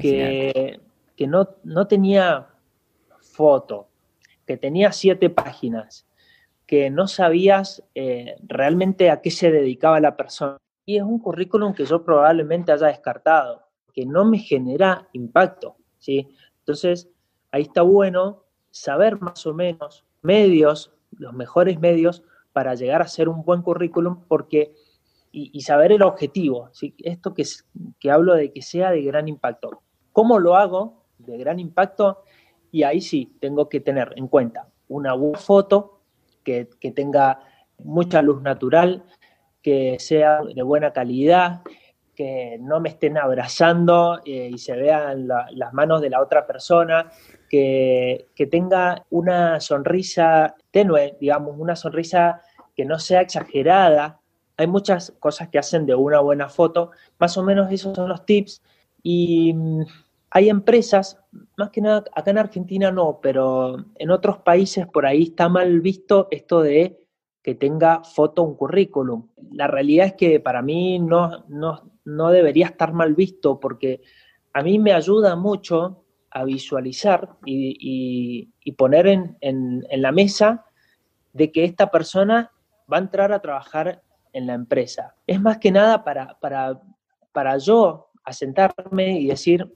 [0.00, 0.80] que,
[1.16, 2.48] que no, no, tenía
[3.20, 3.88] foto,
[4.46, 6.06] que tenía siete páginas,
[6.64, 11.74] que no sabías eh, realmente a qué se dedicaba la persona, y es un currículum
[11.74, 13.63] que yo probablemente haya descartado
[13.94, 16.28] que no me genera impacto, ¿sí?
[16.58, 17.08] Entonces,
[17.50, 23.28] ahí está bueno saber más o menos medios, los mejores medios para llegar a hacer
[23.28, 24.74] un buen currículum, porque,
[25.30, 26.94] y, saber el objetivo, ¿sí?
[26.98, 27.44] Esto que,
[27.98, 29.82] que hablo de que sea de gran impacto.
[30.12, 32.22] ¿Cómo lo hago de gran impacto?
[32.70, 36.00] Y ahí sí, tengo que tener en cuenta una buena foto
[36.44, 37.40] que, que tenga
[37.78, 39.04] mucha luz natural,
[39.62, 41.62] que sea de buena calidad,
[42.14, 47.10] que no me estén abrazando eh, y se vean las manos de la otra persona,
[47.48, 52.40] que, tenga una sonrisa tenue, digamos, una sonrisa
[52.76, 54.20] que no sea exagerada.
[54.56, 58.24] Hay muchas cosas que hacen de una buena foto, más o menos esos son los
[58.24, 58.62] tips.
[59.02, 59.82] Y mm,
[60.30, 61.18] hay empresas,
[61.56, 65.80] más que nada acá en Argentina no, pero en otros países por ahí está mal
[65.80, 67.03] visto esto de
[67.44, 69.28] que tenga foto un currículum.
[69.52, 74.00] La realidad es que para mí no, no, debería estar mal visto porque
[74.54, 80.64] a mí me ayuda mucho a visualizar y, poner en, la mesa
[81.34, 82.50] de que esta persona
[82.90, 84.02] va a entrar a trabajar
[84.32, 85.14] en la empresa.
[85.26, 86.80] Es más que nada para, para,
[87.30, 89.70] para yo asentarme y decir,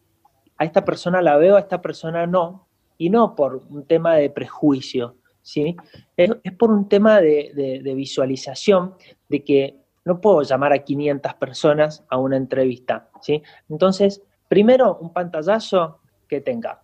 [0.56, 4.30] a esta persona la veo, a esta persona no, y no por un tema de
[4.30, 5.17] prejuicio,
[5.48, 5.74] ¿sí?
[6.14, 8.94] Es, por un tema de, visualización
[9.30, 13.42] de que no puedo llamar a 500 personas a una entrevista, ¿sí?
[13.70, 16.82] Entonces, primero un pantallazo que tenga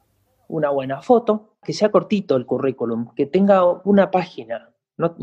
[0.48, 4.70] una buena foto, que sea cortito el currículum, que tenga una página.
[4.96, 5.14] No,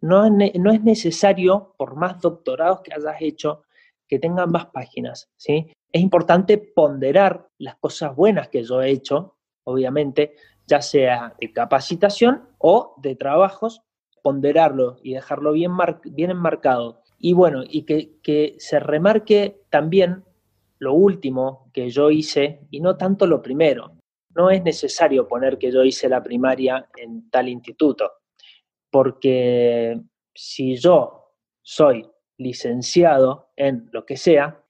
[0.00, 3.64] no, es necesario, por más doctorados que hayas hecho,
[4.06, 5.70] que tengan más páginas, ¿sí?
[5.92, 10.34] Es importante ponderar las cosas buenas que yo he hecho, obviamente,
[10.68, 13.82] ya sea de capacitación o de trabajos,
[14.22, 15.72] ponderarlo y dejarlo bien,
[16.04, 17.02] bien enmarcado.
[17.18, 20.24] Y bueno, y que, se remarque también
[20.78, 23.94] lo último que yo hice y no tanto lo primero.
[24.34, 28.12] no es necesario poner que yo hice la primaria en tal instituto,
[28.88, 30.00] porque
[30.32, 34.62] si yo soy licenciado en lo que sea,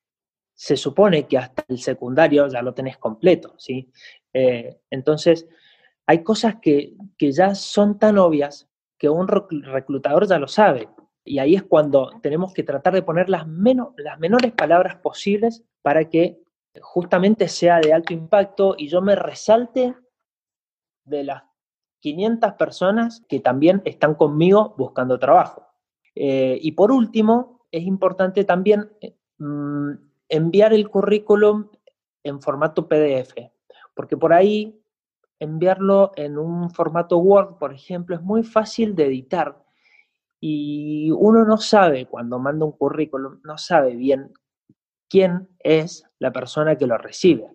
[0.54, 3.92] se supone que hasta el secundario ya lo tenés completo, ¿sí?
[4.32, 5.46] Eh, entonces,
[6.08, 8.66] hay cosas que, que ya son tan obvias
[8.96, 10.88] que un reclutador ya lo sabe.
[11.22, 15.62] Y ahí es cuando tenemos que tratar de poner las, menos, las menores palabras posibles
[15.82, 16.40] para que
[16.80, 19.94] justamente sea de alto impacto y yo me resalte
[21.04, 21.42] de las
[22.00, 25.66] 500 personas que también están conmigo buscando trabajo.
[26.14, 28.90] Eh, y por último, es importante también
[29.36, 29.90] mm,
[30.30, 31.68] enviar el currículum
[32.22, 33.34] en formato PDF,
[33.92, 34.77] porque por ahí
[35.40, 39.64] enviarlo en un formato Word, por ejemplo, es muy fácil de editar
[40.40, 44.32] y uno no sabe cuando manda un currículum, no sabe bien
[45.08, 47.50] quién es la persona que lo recibe,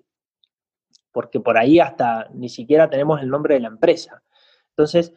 [1.11, 4.23] porque por ahí hasta ni siquiera tenemos el nombre de la empresa.
[4.69, 5.13] Entonces,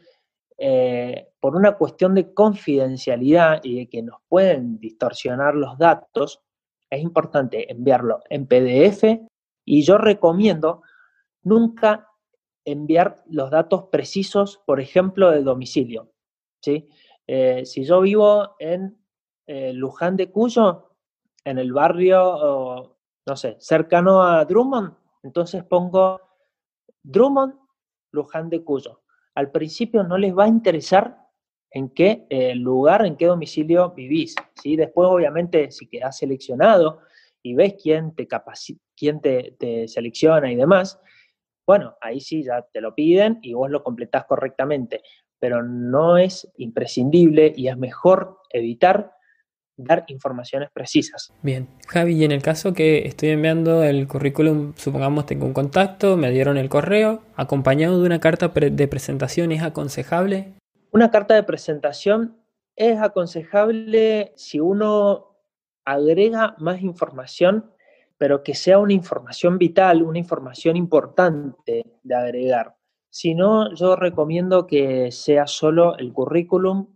[0.59, 6.43] eh, por una cuestión de confidencialidad y de que nos pueden distorsionar los datos,
[6.89, 9.05] es importante enviarlo en PDF
[9.65, 10.83] y yo recomiendo
[11.43, 12.09] nunca
[12.67, 16.13] enviar los datos precisos, por ejemplo, de domicilio.
[16.61, 16.89] ¿sí?
[17.27, 18.99] Eh, si yo vivo en
[19.47, 20.91] eh, Luján de Cuyo,
[21.45, 26.21] en el barrio, no sé, cercano a Drummond, entonces pongo
[27.05, 27.55] Drummond,
[28.11, 29.03] Luján de Cuyo.
[29.37, 31.17] Al principio no les va a interesar
[31.71, 34.35] en qué eh, lugar, en qué domicilio vivís.
[34.61, 34.75] ¿sí?
[34.75, 37.01] Después, obviamente, si quedás seleccionado
[37.43, 38.27] y ves quién te,
[38.97, 41.01] quién te selecciona y demás,
[41.67, 45.03] bueno, ahí sí ya te lo piden y vos lo completás correctamente,
[45.39, 49.13] pero no es imprescindible y es mejor evitar
[49.77, 51.33] dar informaciones precisas.
[51.43, 56.17] Bien, Javi, y en el caso que estoy enviando el currículum, supongamos tengo un contacto,
[56.17, 60.55] me dieron el correo, acompañado de una carta de presentación, ¿es aconsejable?
[60.93, 62.39] Una carta de presentación
[62.75, 65.37] es aconsejable si uno
[65.85, 67.71] agrega más información
[68.19, 72.75] pero que sea una información vital, una información importante de agregar.
[73.11, 76.89] Si no, yo recomiendo que sea solo el currículum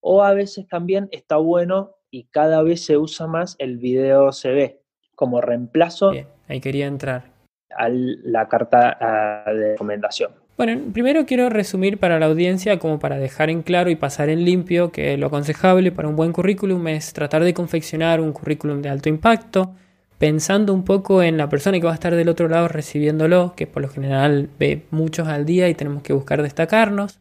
[0.00, 4.80] o a veces también está bueno y cada vez se usa más el video CV
[5.14, 6.10] como reemplazo.
[6.10, 7.32] Bien, ahí quería entrar.
[7.76, 8.98] A la carta
[9.46, 10.32] de recomendación.
[10.58, 14.44] Bueno, primero quiero resumir para la audiencia como para dejar en claro y pasar en
[14.44, 18.90] limpio que lo aconsejable para un buen currículum es tratar de confeccionar un currículum de
[18.90, 19.74] alto impacto,
[20.22, 23.66] pensando un poco en la persona que va a estar del otro lado recibiéndolo, que
[23.66, 27.18] por lo general ve muchos al día y tenemos que buscar destacarnos.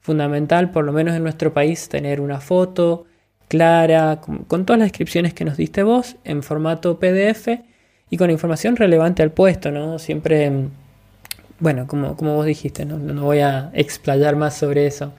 [0.00, 3.06] Fundamental, por lo menos en nuestro país, tener una foto
[3.46, 7.60] clara, con, todas las descripciones que nos diste vos, en formato PDF
[8.10, 10.00] y con información relevante al puesto, ¿no?
[10.00, 10.50] Siempre,
[11.60, 12.98] bueno, como, como vos dijiste, ¿no?
[12.98, 15.12] no voy a explayar más sobre eso.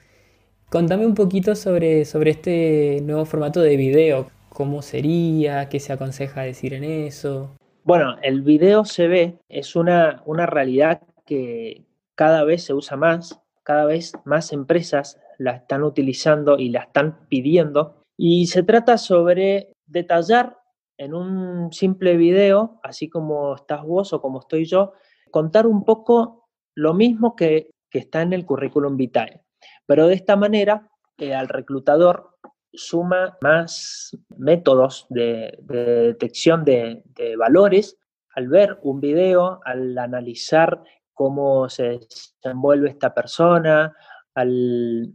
[0.67, 6.41] Contame un poquito sobre, sobre este nuevo formato de video cómo sería, qué se aconseja
[6.41, 7.55] decir en eso.
[7.83, 11.85] Bueno, el video se ve, es una, una realidad que
[12.15, 17.27] cada vez se usa más, cada vez más empresas la están utilizando y la están
[17.27, 18.03] pidiendo.
[18.17, 20.57] Y se trata sobre detallar
[20.97, 24.93] en un simple video, así como estás vos o como estoy yo,
[25.31, 29.41] contar un poco lo mismo que, que está en el currículum vitae.
[29.87, 32.37] Pero de esta manera, eh, al reclutador
[32.73, 37.03] suma más métodos de, detección de,
[37.37, 37.97] valores
[38.33, 40.81] al ver un video, al analizar
[41.13, 43.93] cómo se desenvuelve esta persona,
[44.33, 45.13] hay,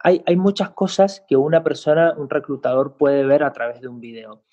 [0.00, 4.44] hay, muchas cosas que una persona, un reclutador puede ver a través de un video.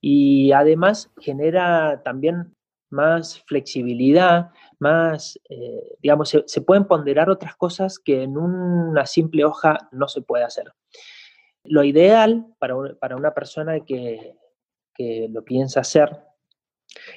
[0.00, 2.54] Y además genera también
[2.90, 9.78] más flexibilidad, más, eh, digamos, se, pueden ponderar otras cosas que en una simple hoja
[9.92, 10.72] no se puede hacer.
[11.64, 12.76] Lo ideal para,
[13.16, 14.36] una persona que,
[15.30, 16.10] lo piensa hacer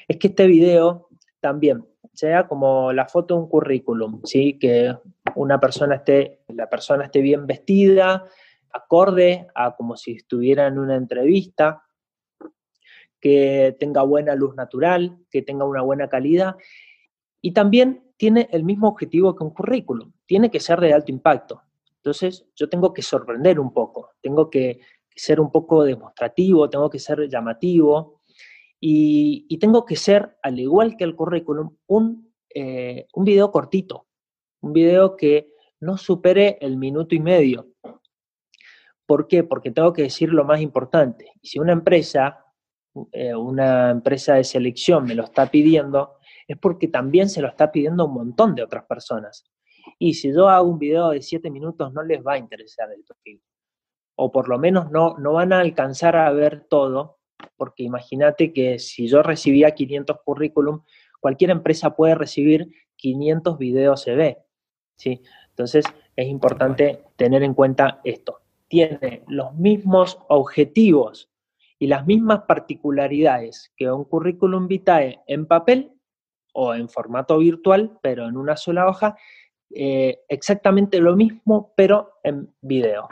[0.07, 1.09] es que este video
[1.41, 4.57] también sea como la foto de un currículum, ¿sí?
[4.57, 4.95] que
[5.35, 8.25] una persona esté, la persona esté bien vestida,
[8.71, 11.83] acorde a como si estuviera en una entrevista,
[13.19, 16.55] que tenga buena luz natural, que tenga una buena calidad
[17.41, 21.61] y también tiene el mismo objetivo que un currículum, tiene que ser de alto impacto.
[22.03, 24.81] Entonces yo tengo que sorprender un poco, tengo que
[25.15, 28.19] ser un poco demostrativo, tengo que ser llamativo
[28.77, 34.07] y, tengo que ser, al igual que el currículum, un, eh, un video cortito,
[34.59, 37.69] un video que no supere el minuto y medio.
[39.05, 39.45] ¿Por qué?
[39.45, 41.31] Porque tengo que decir lo más importante.
[41.41, 42.43] Y si una empresa,
[43.13, 46.17] eh, una empresa de selección me lo está pidiendo,
[46.49, 49.45] es porque también se lo está pidiendo un montón de otras personas.
[49.99, 53.03] Y si yo hago un video de 7 minutos, no les va a interesar el
[53.03, 53.41] perfil.
[54.15, 57.19] O por lo menos no, no van a alcanzar a ver todo,
[57.57, 60.81] porque imagínate que si yo recibía 500 currículum,
[61.19, 64.37] cualquier empresa puede recibir 500 videos CV.
[64.97, 65.21] ¿sí?
[65.49, 68.41] Entonces es importante tener en cuenta esto.
[68.67, 71.29] Tiene los mismos objetivos
[71.79, 75.91] y las mismas particularidades que un currículum vitae en papel
[76.53, 79.17] o en formato virtual, pero en una sola hoja,
[79.75, 83.09] eh, exactamente lo mismo, pero en video.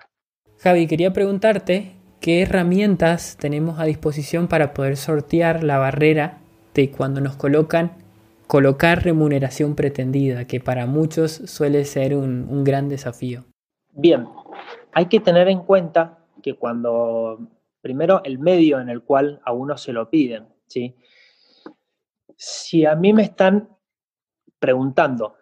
[0.58, 6.40] Javi, quería preguntarte qué herramientas tenemos a disposición para poder sortear la barrera
[6.74, 7.98] de cuando nos colocan
[8.48, 13.46] colocar remuneración pretendida, que para muchos suele ser un, un gran desafío.
[13.94, 14.28] Bien,
[14.92, 17.40] hay que tener en cuenta que cuando,
[17.82, 20.96] primero, el medio en el cual a uno se lo piden, ¿sí?
[22.36, 23.70] Si a mí me están
[24.60, 25.36] preguntando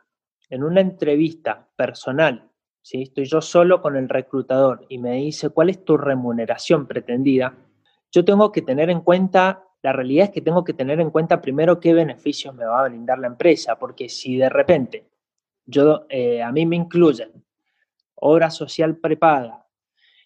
[0.50, 2.50] en una entrevista personal,
[2.82, 3.04] ¿sí?
[3.04, 7.56] estoy yo solo con el reclutador y me dice cuál es tu remuneración pretendida,
[8.12, 11.42] yo tengo que tener en cuenta la realidad es que tengo que tener en cuenta
[11.42, 15.10] primero qué beneficios me va a brindar la empresa, porque si de repente
[15.66, 17.32] yo, eh, a mí me incluyen
[18.16, 19.66] obra social prepaga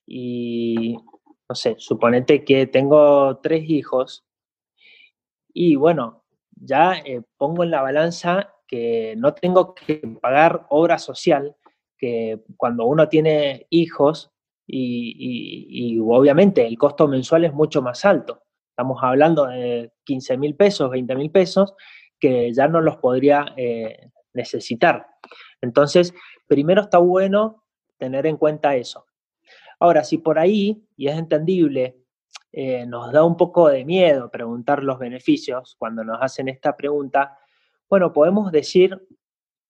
[0.06, 0.98] y,
[1.48, 4.26] no sé, suponete que tengo tres hijos
[5.54, 11.56] y bueno, ya eh, pongo en la balanza que no tengo que pagar obra social,
[11.96, 14.32] que cuando uno tiene hijos
[14.66, 18.42] y obviamente el costo mensual es mucho más alto.
[18.72, 21.76] Estamos hablando de 15 mil pesos, 20 mil pesos,
[22.20, 25.06] que ya no los podría eh, necesitar.
[25.62, 26.12] Entonces,
[26.48, 27.66] primero está bueno
[28.00, 29.06] tener en cuenta eso.
[29.80, 32.00] Ahora, si por ahí, y es entendible,
[32.52, 37.38] eh, nos da un poco de miedo preguntar los beneficios cuando nos hacen esta pregunta,
[37.90, 39.06] bueno, podemos decir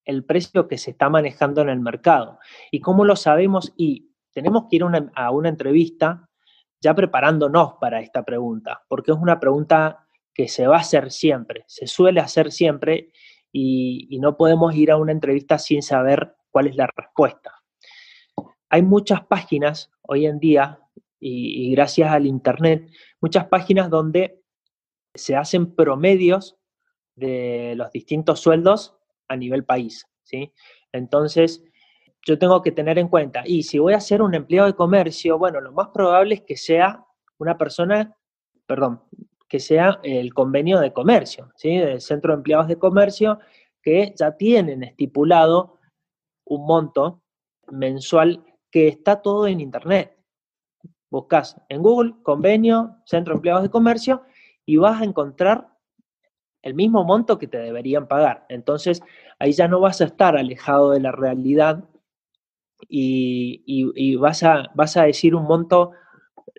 [0.06, 2.40] el precio que se está manejando en el mercado.
[2.72, 3.74] ¿Y cómo lo sabemos?
[3.78, 4.84] Y tenemos que ir
[5.16, 6.30] a una entrevista
[6.84, 11.64] ya preparándonos para esta pregunta, porque es una pregunta que se va a hacer siempre,
[11.68, 13.14] se suele hacer siempre
[13.54, 17.62] y, no podemos ir a una entrevista sin saber cuál es la respuesta.
[18.70, 20.80] Hay muchas páginas hoy en día
[21.20, 22.90] y, gracias al Internet,
[23.22, 24.42] muchas páginas donde
[25.14, 26.58] se hacen promedios
[27.16, 28.96] de los distintos sueldos
[29.28, 30.08] a nivel país.
[30.24, 30.54] ¿sí?
[30.92, 31.64] Entonces,
[32.26, 35.38] yo tengo que tener en cuenta, y si voy a ser un empleado de comercio,
[35.38, 37.06] bueno, lo más probable es que sea
[37.38, 38.16] una persona,
[38.66, 39.04] perdón,
[39.50, 41.78] que sea el convenio de comercio, ¿sí?
[41.78, 43.40] Del Centro de Empleados de Comercio,
[43.82, 45.80] que ya tienen estipulado
[46.46, 47.22] un monto
[47.70, 50.18] mensual que está todo en Internet.
[51.12, 54.24] Buscas en Google, convenio, Centro de Empleados de Comercio,
[54.66, 55.73] y vas a encontrar
[56.64, 58.46] el mismo monto que te deberían pagar.
[58.50, 59.04] Entonces,
[59.38, 61.84] ahí ya no vas a estar alejado de la realidad
[62.90, 65.92] y, vas, a, vas a decir un monto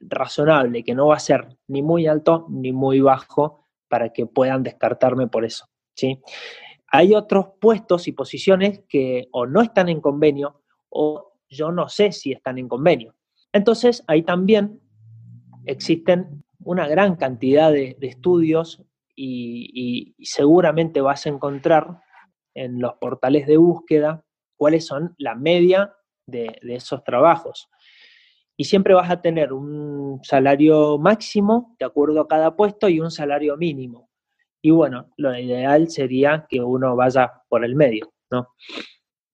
[0.01, 4.63] razonable, que no va a ser ni muy alto ni muy bajo para que puedan
[4.63, 5.67] descartarme por eso.
[5.95, 6.21] ¿sí?
[6.89, 12.13] Hay otros puestos y posiciones que o no están en convenio o yo no sé
[12.13, 13.15] si están en convenio.
[13.53, 14.81] Entonces, ahí también
[15.65, 18.83] existen una gran cantidad de, estudios
[19.17, 22.01] y, seguramente vas a encontrar
[22.55, 24.23] en los portales de búsqueda
[24.57, 25.95] cuáles son la media
[26.27, 27.69] de, esos trabajos.
[28.57, 33.11] Y siempre vas a tener un salario máximo de acuerdo a cada puesto y un
[33.11, 34.09] salario mínimo.
[34.63, 38.49] Y bueno, lo ideal sería que uno vaya por el medio, ¿no?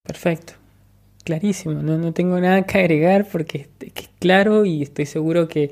[0.03, 0.55] Perfecto.
[1.23, 5.71] Clarísimo, no, no tengo nada que agregar porque es claro y estoy seguro que,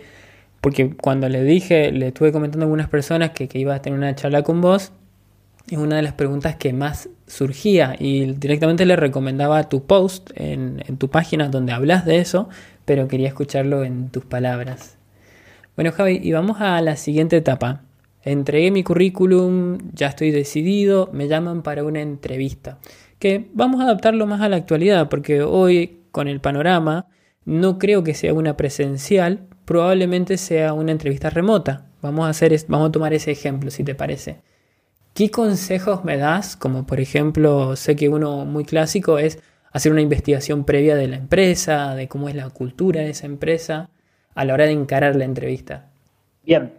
[0.60, 4.14] porque cuando le dije, le estuve comentando a algunas personas que, iba a tener una
[4.14, 4.92] charla con vos,
[5.70, 10.82] es una de las preguntas que más surgía y directamente le recomendaba tu post en,
[10.98, 12.48] tu página donde hablas de eso,
[12.84, 14.96] pero quería escucharlo en tus palabras.
[15.76, 17.82] Bueno, Javi, y vamos a la siguiente etapa.
[18.24, 22.78] Entregué mi currículum, ya estoy decidido, me llaman para una entrevista.
[23.18, 27.06] Que vamos a adaptarlo más a la actualidad, porque hoy, con el panorama,
[27.44, 31.84] no creo que sea una presencial, probablemente sea una entrevista remota.
[32.00, 34.40] Vamos a, hacer, vamos a tomar ese ejemplo, si te parece.
[35.12, 36.56] ¿Qué consejos me das?
[36.56, 41.16] Como por ejemplo, sé que uno muy clásico es hacer una investigación previa de la
[41.16, 43.90] empresa, de cómo es la cultura de esa empresa
[44.34, 45.90] a la hora de encarar la entrevista.
[46.44, 46.72] Bien,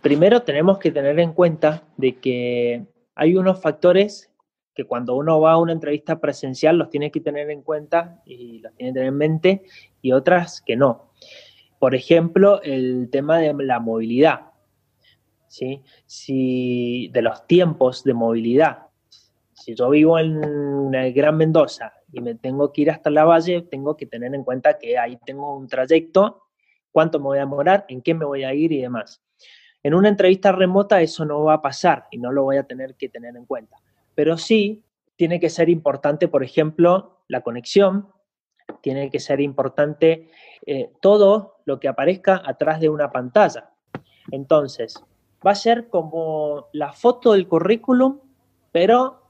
[0.00, 2.84] primero tenemos que tener en cuenta de que
[3.16, 4.30] hay unos factores
[4.72, 8.60] que cuando uno va a una entrevista presencial los tiene que tener en cuenta y
[8.60, 9.62] los tiene que tener en mente
[10.00, 11.09] y otras que no.
[11.80, 14.50] Por ejemplo, el tema de la movilidad.
[15.48, 15.82] ¿sí?
[16.04, 18.88] Si, de los tiempos de movilidad.
[19.54, 23.62] Si yo vivo en el Gran Mendoza y me tengo que ir hasta la valle,
[23.62, 26.42] tengo que tener en cuenta que ahí tengo un trayecto,
[26.92, 29.22] cuánto me voy a demorar, en qué me voy a ir y demás.
[29.82, 32.94] En una entrevista remota eso no va a pasar y no lo voy a tener
[32.96, 33.78] que tener en cuenta.
[34.14, 34.84] Pero sí
[35.16, 38.08] tiene que ser importante, por ejemplo, la conexión,
[38.82, 40.30] tiene que ser importante
[40.72, 43.70] eh, todo lo que aparezca atrás de una pantalla.
[44.30, 45.02] Entonces,
[45.44, 48.20] va a ser como la foto del currículum,
[48.70, 49.20] pero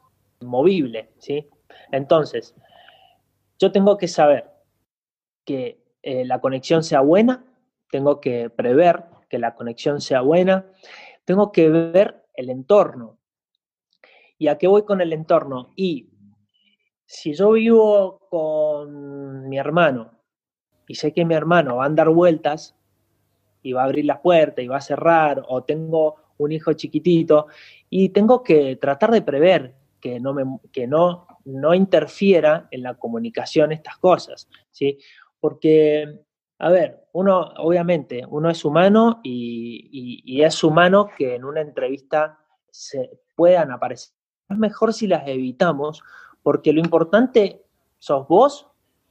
[0.43, 1.49] movible, ¿sí?
[1.93, 2.55] Entonces,
[3.59, 4.51] yo tengo que saber
[5.47, 7.43] que eh, la conexión sea buena,
[7.91, 10.66] tengo que prever que la conexión sea buena,
[11.24, 13.16] tengo que ver el entorno.
[14.36, 15.72] ¿Y a qué voy con el entorno?
[15.74, 16.11] Y
[17.07, 20.19] si yo vivo con mi hermano
[20.91, 22.74] y sé que mi hermano va a dar vueltas
[23.62, 27.47] y va a abrir la puerta y va a cerrar, o tengo un hijo chiquitito,
[27.88, 32.95] y tengo que tratar de prever que no, me, que no, no interfiera en la
[32.95, 34.99] comunicación estas cosas, ¿sí?
[35.38, 36.22] Porque
[36.59, 43.20] a ver, uno, obviamente, uno es humano y, es humano que en una entrevista se
[43.36, 44.12] puedan aparecer.
[44.49, 46.03] Es mejor si las evitamos,
[46.43, 47.64] porque lo importante
[48.01, 48.69] sos vos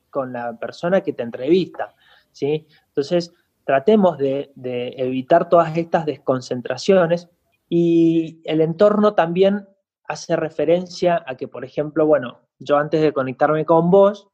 [0.10, 1.96] con la persona que te entrevista,
[2.32, 2.68] ¿sí?
[2.88, 3.34] Entonces,
[3.64, 4.52] tratemos de,
[4.98, 7.30] evitar todas estas desconcentraciones
[7.68, 9.68] y el entorno también
[10.06, 14.28] hace referencia a que, por ejemplo, bueno, yo antes de conectarme con vos,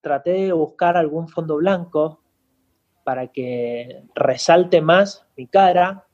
[0.00, 2.22] traté de buscar algún fondo blanco
[3.04, 6.06] para que resalte más mi cara,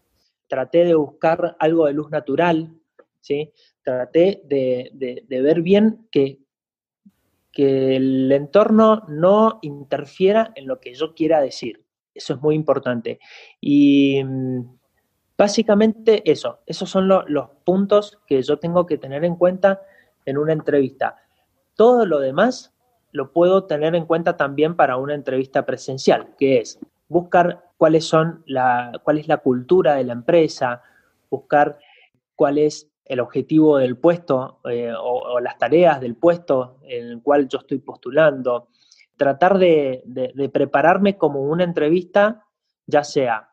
[0.49, 2.75] traté de buscar algo de luz natural,
[3.21, 3.53] ¿sí?
[3.85, 6.41] traté de, ver bien que,
[7.55, 11.85] que el entorno no interfiera en lo que yo quiera decir.
[12.13, 13.21] Eso es muy importante.
[13.61, 14.61] Y mm,
[15.39, 19.83] básicamente eso, esos son los puntos que yo tengo que tener en cuenta
[20.27, 21.17] en una entrevista.
[21.77, 22.75] Todo lo demás
[23.13, 28.43] lo puedo tener en cuenta también para una entrevista presencial, que es buscar cuáles son
[28.47, 30.83] la, cuál es la cultura de la empresa,
[31.31, 31.79] buscar
[32.35, 37.49] cuál es el objetivo del puesto eh, o, las tareas del puesto en el cual
[37.49, 38.69] yo estoy postulando,
[39.17, 40.03] tratar de,
[40.53, 42.47] prepararme como una entrevista,
[42.87, 43.51] ya sea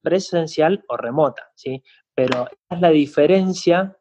[0.00, 1.82] presencial o remota, ¿sí?
[2.14, 3.96] Pero es la diferencia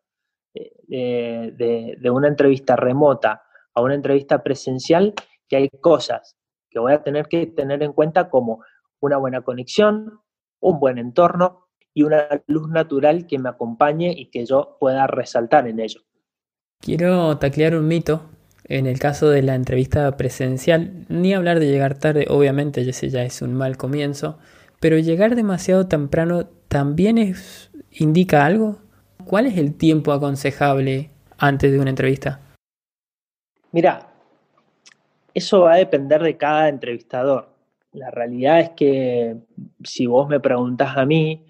[0.53, 3.43] eh, de una entrevista remota
[3.73, 5.13] a una entrevista presencial,
[5.47, 6.37] que hay cosas
[6.69, 8.63] que voy a tener que tener en cuenta como
[9.01, 10.21] una buena conexión,
[10.59, 15.67] un buen entorno y una luz natural que me acompañe y que yo pueda resaltar
[15.67, 16.01] en ello.
[16.79, 18.29] Quiero taclear un mito
[18.65, 23.23] en el caso de la entrevista presencial, ni hablar de llegar tarde, obviamente ese ya
[23.23, 24.39] es un mal comienzo,
[24.79, 28.79] pero llegar demasiado temprano también es, indica algo.
[29.25, 32.39] ¿Cuál es el tiempo aconsejable antes de una entrevista?
[33.71, 34.07] Mira,
[35.33, 37.50] eso va a depender de cada entrevistador.
[37.93, 39.37] La realidad es que
[39.83, 41.45] si vos me preguntás a mí,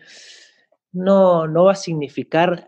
[0.91, 2.67] no, no va a significar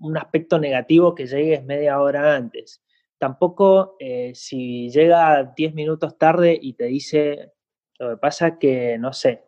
[0.00, 2.82] un aspecto negativo que llegues media hora antes.
[3.18, 7.52] Tampoco eh, si llega 10 minutos tarde y te dice,
[7.98, 9.44] lo que pasa que, no sé,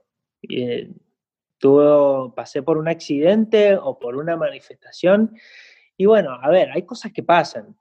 [0.48, 0.90] eh,
[2.34, 5.36] pasé por un accidente o por una manifestación.
[5.96, 7.76] Y bueno, a ver, hay cosas que pasan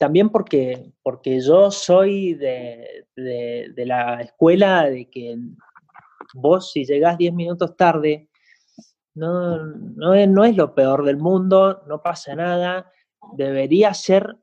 [0.00, 5.36] también porque, porque yo soy de, la escuela de que
[6.32, 8.30] vos si llegás 10 minutos tarde,
[9.14, 12.90] no, no, es, no es lo peor del mundo, no pasa nada,
[13.34, 14.38] debería ser,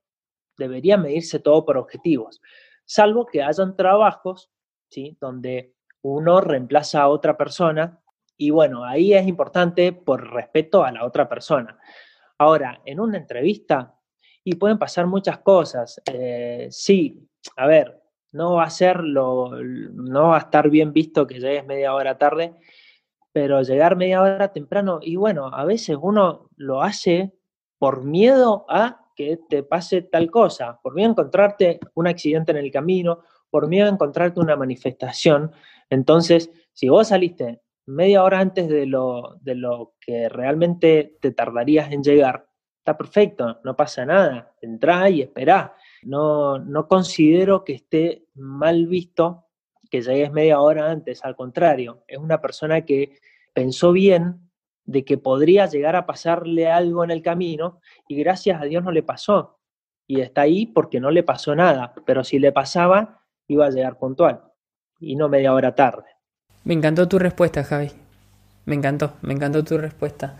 [0.59, 2.39] debería medirse todo por objetivos,
[2.85, 4.51] salvo que hayan trabajos,
[4.91, 5.17] ¿sí?
[5.19, 7.99] Donde uno reemplaza a otra persona
[8.37, 11.79] y bueno, ahí es importante por respeto a la otra persona.
[12.37, 13.96] Ahora, en una entrevista,
[14.47, 16.01] y pueden pasar muchas cosas.
[16.05, 17.27] Eh, sí,
[17.57, 21.65] a ver, no va a ser lo, no va a estar bien visto que llegues
[21.65, 22.55] media hora tarde,
[23.33, 27.33] pero llegar media hora temprano, y bueno, a veces uno lo hace
[27.77, 32.57] por miedo a que te pase tal cosa, por miedo a encontrarte un accidente en
[32.59, 33.19] el camino,
[33.49, 35.51] por miedo a encontrarte una manifestación.
[35.89, 41.91] Entonces, si vos saliste media hora antes de lo, de lo que realmente te tardarías
[41.91, 42.46] en llegar,
[42.87, 45.75] está perfecto, no pasa nada, entra y espera.
[46.03, 49.43] No, no considero que esté mal visto
[49.91, 53.19] que llegues media hora antes, al contrario, es una persona que
[53.53, 54.49] pensó bien
[54.85, 58.91] de que podría llegar a pasarle algo en el camino y gracias a Dios no
[58.91, 59.59] le pasó.
[60.07, 63.97] Y está ahí porque no le pasó nada, pero si le pasaba, iba a llegar
[63.97, 64.43] puntual
[65.01, 66.05] y no media hora tarde.
[66.63, 67.91] Me encantó tu respuesta, Javi.
[68.63, 70.37] Me encantó, me encantó tu respuesta.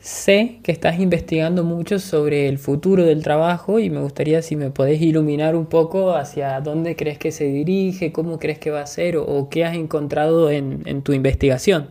[0.00, 4.70] Sé que estás investigando mucho sobre el futuro del trabajo y me gustaría si me
[4.70, 8.86] podés iluminar un poco hacia dónde crees que se dirige, cómo crees que va a
[8.86, 11.90] ser o, qué has encontrado en, tu investigación.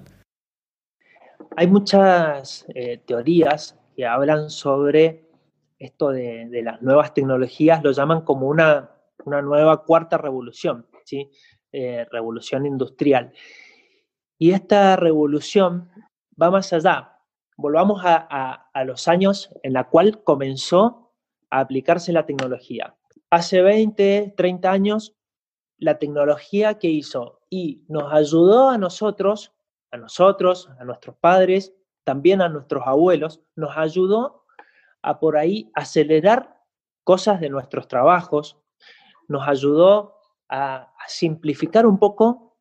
[1.58, 5.28] Hay muchas eh, teorías que hablan sobre
[5.78, 8.90] esto de, las nuevas tecnologías, lo llaman como una,
[9.26, 11.30] nueva cuarta revolución, ¿sí?
[11.74, 13.34] Eh, revolución industrial.
[14.38, 15.90] Y esta revolución
[16.42, 17.17] va más allá,
[17.58, 21.12] volvamos a, los años en la cual comenzó
[21.50, 22.96] a aplicarse la tecnología.
[23.30, 25.16] Hace 20, 30 años,
[25.78, 29.54] la tecnología que hizo y nos ayudó a nosotros,
[29.92, 34.46] a nosotros, a nuestros padres, también a nuestros abuelos, nos ayudó
[35.02, 36.62] a por ahí acelerar
[37.04, 38.58] cosas de nuestros trabajos,
[39.28, 40.16] nos ayudó
[40.50, 42.58] a, simplificar un poco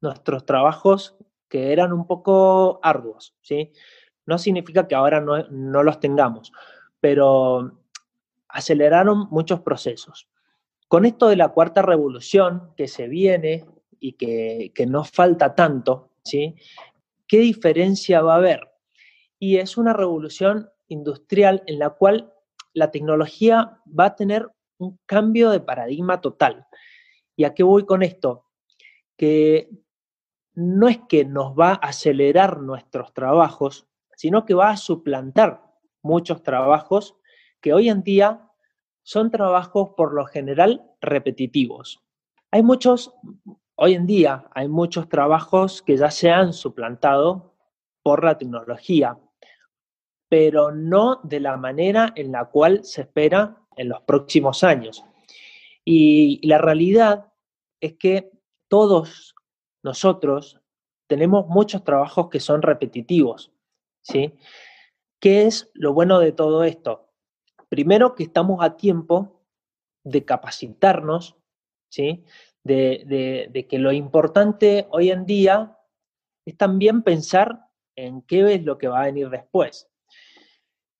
[0.00, 1.14] nuestros trabajos
[1.46, 3.72] que eran un poco arduos, ¿sí?
[4.26, 6.52] No significa que ahora no, los tengamos,
[7.00, 7.80] pero
[8.48, 10.28] aceleraron muchos procesos.
[10.88, 13.64] Con esto de la cuarta revolución que se viene
[13.98, 16.54] y que, que no falta tanto, ¿sí?
[17.26, 18.68] ¿qué diferencia va a haber?
[19.38, 22.32] Y es una revolución industrial en la cual
[22.72, 24.48] la tecnología va a tener
[24.78, 26.66] un cambio de paradigma total.
[27.34, 28.44] ¿Y a qué voy con esto?
[29.16, 29.68] Que
[30.54, 33.86] no es que nos va a acelerar nuestros trabajos,
[34.16, 35.62] sino que va a suplantar
[36.02, 37.16] muchos trabajos
[37.60, 38.50] que hoy en día
[39.02, 42.02] son trabajos por lo general repetitivos.
[42.50, 43.14] Hay muchos,
[43.76, 47.54] hoy en día hay muchos trabajos que ya se han suplantado
[48.02, 49.18] por la tecnología,
[50.28, 55.04] pero no de la manera en la cual se espera en los próximos años.
[55.84, 57.32] Y la realidad
[57.80, 58.32] es que
[58.68, 59.34] todos
[59.82, 60.60] nosotros
[61.06, 63.52] tenemos muchos trabajos que son repetitivos.
[64.06, 64.34] ¿Sí?
[65.20, 67.10] ¿Qué es lo bueno de todo esto?
[67.68, 69.42] Primero que estamos a tiempo
[70.04, 71.36] de capacitarnos,
[71.90, 72.24] ¿sí?
[72.62, 75.78] De, que lo importante hoy en día
[76.44, 79.88] es también pensar en qué es lo que va a venir después.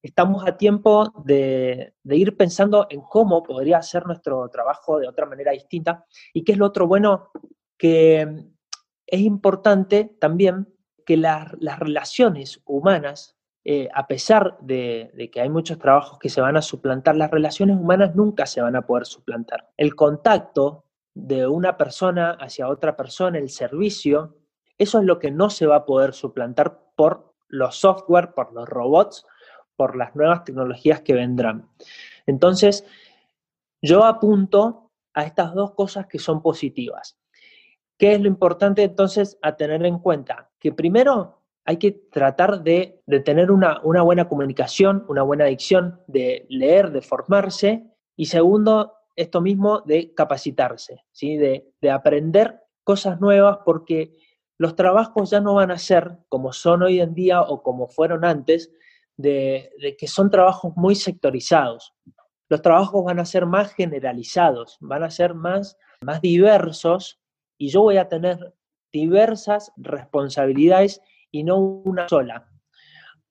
[0.02, 5.26] Estamos a tiempo de, de, ir pensando en cómo podría ser nuestro trabajo de otra
[5.26, 7.30] manera distinta y qué es lo otro bueno
[7.76, 8.46] que
[9.06, 10.75] es importante también
[11.06, 16.56] que las relaciones humanas, eh, a pesar de, que hay muchos trabajos que se van
[16.56, 19.70] a suplantar, las relaciones humanas nunca se van a poder suplantar.
[19.76, 20.84] El contacto
[21.14, 24.36] de una persona hacia otra persona, el servicio,
[24.76, 28.68] eso es lo que no se va a poder suplantar por los software, por los
[28.68, 29.24] robots,
[29.76, 31.68] por las nuevas tecnologías que vendrán.
[32.26, 32.84] Entonces,
[33.80, 37.16] yo apunto a estas dos cosas que son positivas.
[37.98, 40.50] ¿Qué es lo importante entonces a tener en cuenta?
[40.60, 46.92] Que primero hay que tratar de, tener una, buena comunicación, una buena dicción, de leer,
[46.92, 47.90] de formarse.
[48.14, 51.36] Y segundo, esto mismo de capacitarse, ¿sí?
[51.36, 54.12] de, aprender cosas nuevas porque
[54.58, 58.24] los trabajos ya no van a ser como son hoy en día o como fueron
[58.24, 58.70] antes,
[59.16, 61.94] de, de, que son trabajos muy sectorizados.
[62.48, 67.20] Los trabajos van a ser más generalizados, van a ser más, más diversos
[67.58, 68.54] y yo voy a tener
[68.92, 72.48] diversas responsabilidades y no una sola.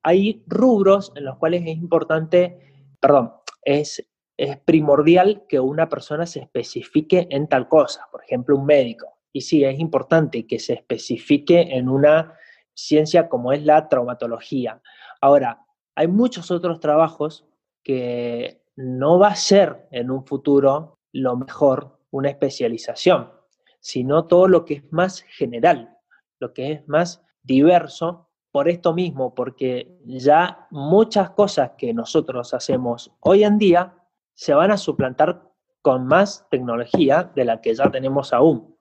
[0.03, 4.07] Hay rubros en los cuales es importante, perdón, es,
[4.37, 9.07] es primordial que una persona se especifique en tal cosa, por ejemplo, un médico.
[9.33, 12.33] Y sí, es importante que se especifique en una
[12.73, 14.81] ciencia como es la traumatología.
[15.21, 15.65] Ahora,
[15.95, 17.45] hay muchos otros trabajos
[17.83, 23.29] que no va a ser en un futuro lo mejor una especialización
[23.85, 25.95] sino todo lo que es más general,
[26.39, 33.11] lo que es más diverso, por esto mismo, porque ya muchas cosas que nosotros hacemos
[33.19, 33.93] hoy en día
[34.33, 35.43] se van a suplantar
[35.83, 38.75] con más tecnología de la que ya tenemos aún.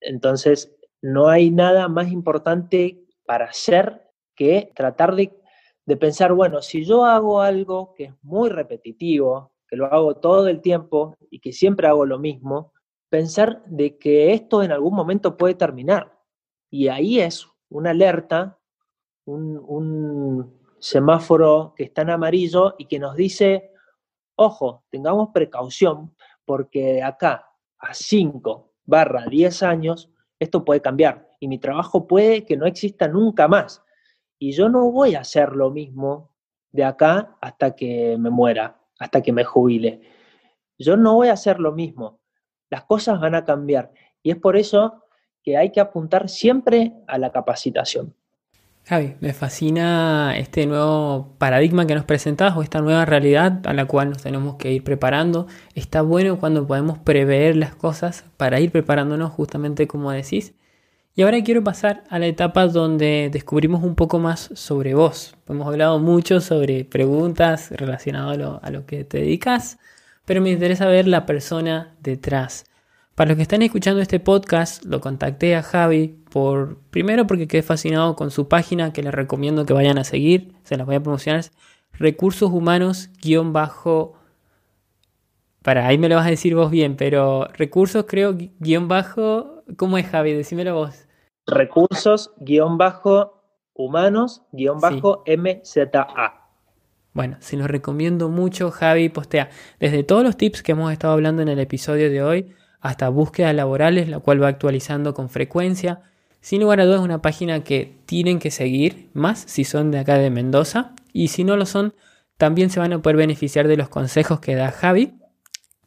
[0.00, 5.32] Entonces, no hay nada más importante para hacer que tratar de,
[5.86, 10.48] de, pensar, bueno, si yo hago algo que es muy repetitivo, que lo hago todo
[10.48, 12.72] el tiempo y que siempre hago lo mismo,
[13.10, 16.16] pensar de que esto en algún momento puede terminar.
[16.70, 18.58] Y ahí es una alerta,
[19.26, 23.72] un, semáforo que está en amarillo y que nos dice,
[24.34, 31.48] ojo, tengamos precaución porque de acá a 5 barra 10 años esto puede cambiar y
[31.48, 33.82] mi trabajo puede que no exista nunca más.
[34.38, 36.34] Y yo no voy a hacer lo mismo
[36.72, 40.00] de acá hasta que me muera, hasta que me jubile.
[40.78, 42.19] Yo no voy a hacer lo mismo
[42.70, 43.92] las cosas van a cambiar.
[44.22, 45.04] Y es por eso
[45.42, 48.14] que hay que apuntar siempre a la capacitación.
[48.84, 53.84] Javi, me fascina este nuevo paradigma que nos presentas o esta nueva realidad a la
[53.84, 55.46] cual nos tenemos que ir preparando.
[55.74, 60.54] Está bueno cuando podemos prever las cosas para ir preparándonos justamente como decís.
[61.14, 65.36] Y ahora quiero pasar a la etapa donde descubrimos un poco más sobre vos.
[65.48, 69.78] Hemos hablado mucho sobre preguntas relacionadas a lo que te dedicas,
[70.30, 72.64] pero me interesa ver la persona detrás.
[73.16, 77.64] Para los que están escuchando este podcast, lo contacté a Javi por primero porque quedé
[77.64, 81.02] fascinado con su página que les recomiendo que vayan a seguir, se las voy a
[81.02, 81.46] promocionar,
[81.94, 84.14] recursos humanos guion bajo
[85.62, 89.98] para ahí me lo vas a decir vos bien, pero recursos creo guion bajo, ¿cómo
[89.98, 90.32] es Javi?
[90.32, 91.08] Decímelo vos.
[91.44, 93.42] Recursos guion bajo
[93.74, 96.39] humanos guion bajo MZA.
[97.12, 99.50] Bueno, se los recomiendo mucho, Javi postea
[99.80, 103.54] desde todos los tips que hemos estado hablando en el episodio de hoy hasta búsquedas
[103.54, 106.02] laborales, la cual va actualizando con frecuencia.
[106.40, 110.16] Sin lugar a dudas, una página que tienen que seguir, más si son de acá
[110.16, 110.94] de Mendoza.
[111.12, 111.94] Y si no lo son,
[112.38, 115.12] también se van a poder beneficiar de los consejos que da Javi.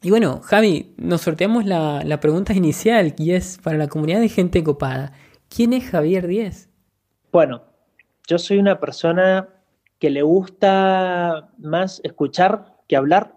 [0.02, 4.28] Y bueno, Javi, nos sorteamos la, la pregunta inicial y es para la comunidad de
[4.28, 5.12] gente copada.
[5.48, 6.68] ¿Quién es Javier Díez?
[7.32, 7.64] Bueno,
[8.28, 9.48] yo soy una persona
[9.98, 13.36] que le gusta más escuchar que hablar.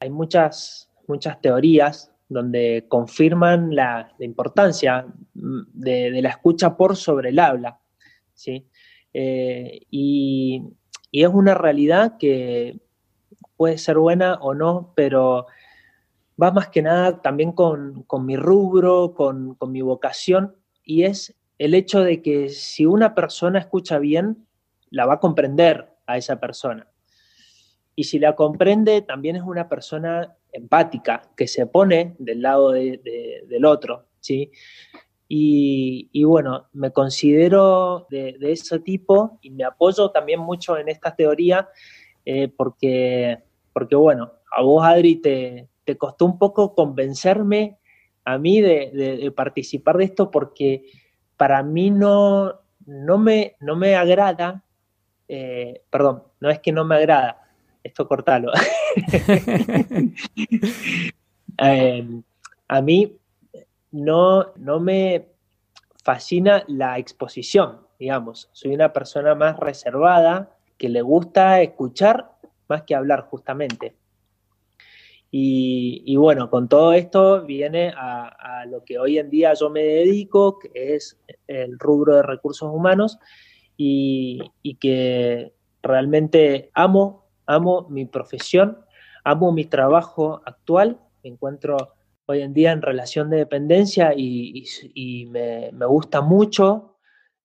[0.00, 7.38] Hay muchas, muchas teorías donde confirman la, importancia mm, de, la escucha por sobre el
[7.38, 7.78] habla.
[8.34, 8.66] ¿sí?
[9.12, 10.62] Eh, y,
[11.12, 12.80] es una realidad que
[13.58, 15.46] puede ser buena o no, pero
[16.42, 21.74] va más que nada también con, mi rubro, con, con mi vocación, y es el
[21.74, 24.46] hecho de que si una persona escucha bien,
[24.88, 26.86] la va a comprender a esa persona.
[27.94, 33.64] Y si la comprende, también es una persona empática, que se pone del lado del
[33.64, 34.50] otro, ¿sí?
[35.28, 41.70] Y, bueno, me considero de, ese tipo y me apoyo también mucho en esta teoría
[42.26, 43.38] eh, porque,
[43.72, 47.78] porque, bueno, a vos, Adri, te, te costó un poco convencerme
[48.24, 50.84] a mí de, participar de esto porque
[51.36, 54.64] para mí no, no, me, no me agrada,
[55.34, 57.48] eh, perdón, no es que no me agrada,
[57.82, 58.52] esto cortalo.
[61.58, 62.22] Em,
[62.68, 63.18] a mí
[63.92, 65.26] no, no me
[66.02, 68.48] fascina la exposición, digamos.
[68.52, 72.32] Soy una persona más reservada, que le gusta escuchar
[72.68, 73.94] más que hablar justamente.
[75.30, 80.58] Y, bueno, con todo esto viene a, lo que hoy en día yo me dedico,
[80.58, 83.18] que es el rubro de recursos humanos,
[83.82, 88.78] y, y que realmente amo amo mi profesión,
[89.24, 91.94] amo mi trabajo actual, me encuentro
[92.26, 96.96] hoy en día en relación de dependencia y, me, gusta mucho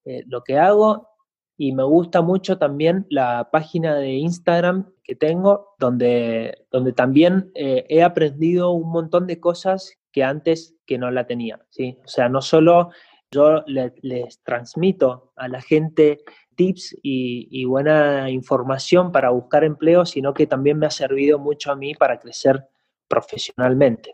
[0.05, 1.09] eh, lo que hago
[1.57, 7.85] y me gusta mucho también la página de Instagram que tengo, donde, donde también eh,
[7.89, 11.97] he aprendido un montón de cosas que antes que no la tenía, ¿sí?
[12.05, 12.91] O sea, no solo
[13.31, 16.19] yo les transmito a la gente
[16.55, 21.75] tips y, buena información para buscar empleo, sino que también me ha servido mucho a
[21.75, 22.67] mí para crecer
[23.07, 24.13] profesionalmente.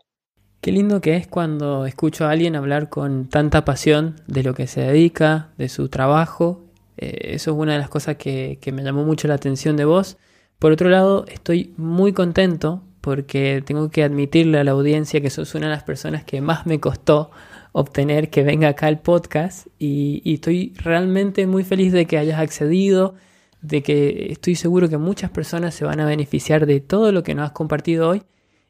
[0.60, 4.66] Qué lindo que es cuando escucho a alguien hablar con tanta pasión de lo que
[4.66, 6.62] se dedica, de su trabajo.
[6.96, 9.84] Eh, eso es una de las cosas que, que me llamó mucho la atención de
[9.84, 10.16] vos.
[10.58, 15.54] Por otro lado, estoy muy contento porque tengo que admitirle a la audiencia que sos
[15.54, 17.30] una de las personas que más me costó
[17.76, 23.16] obtener que venga acá el podcast y, estoy realmente muy feliz de que hayas accedido,
[23.62, 27.34] de que estoy seguro que muchas personas se van a beneficiar de todo lo que
[27.34, 28.22] nos has compartido hoy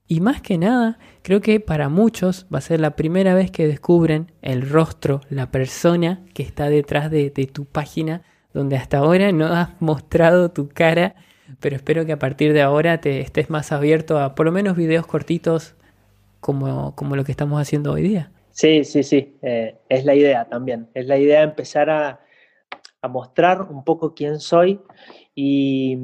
[0.08, 3.66] y más que nada creo que para muchos va a ser la primera vez que
[3.66, 8.22] descubren el rostro, la persona que está detrás de, tu página
[8.54, 11.14] donde hasta ahora no has mostrado tu cara
[11.60, 14.78] pero espero que a partir de ahora te estés más abierto a por lo menos
[14.78, 15.74] videos cortitos
[16.40, 18.30] como, como lo que estamos haciendo hoy día.
[18.54, 20.88] Sí, sí, sí, eh, es la idea también.
[20.94, 22.20] Es la idea empezar a,
[23.10, 24.80] mostrar un poco quién soy
[25.34, 25.98] y,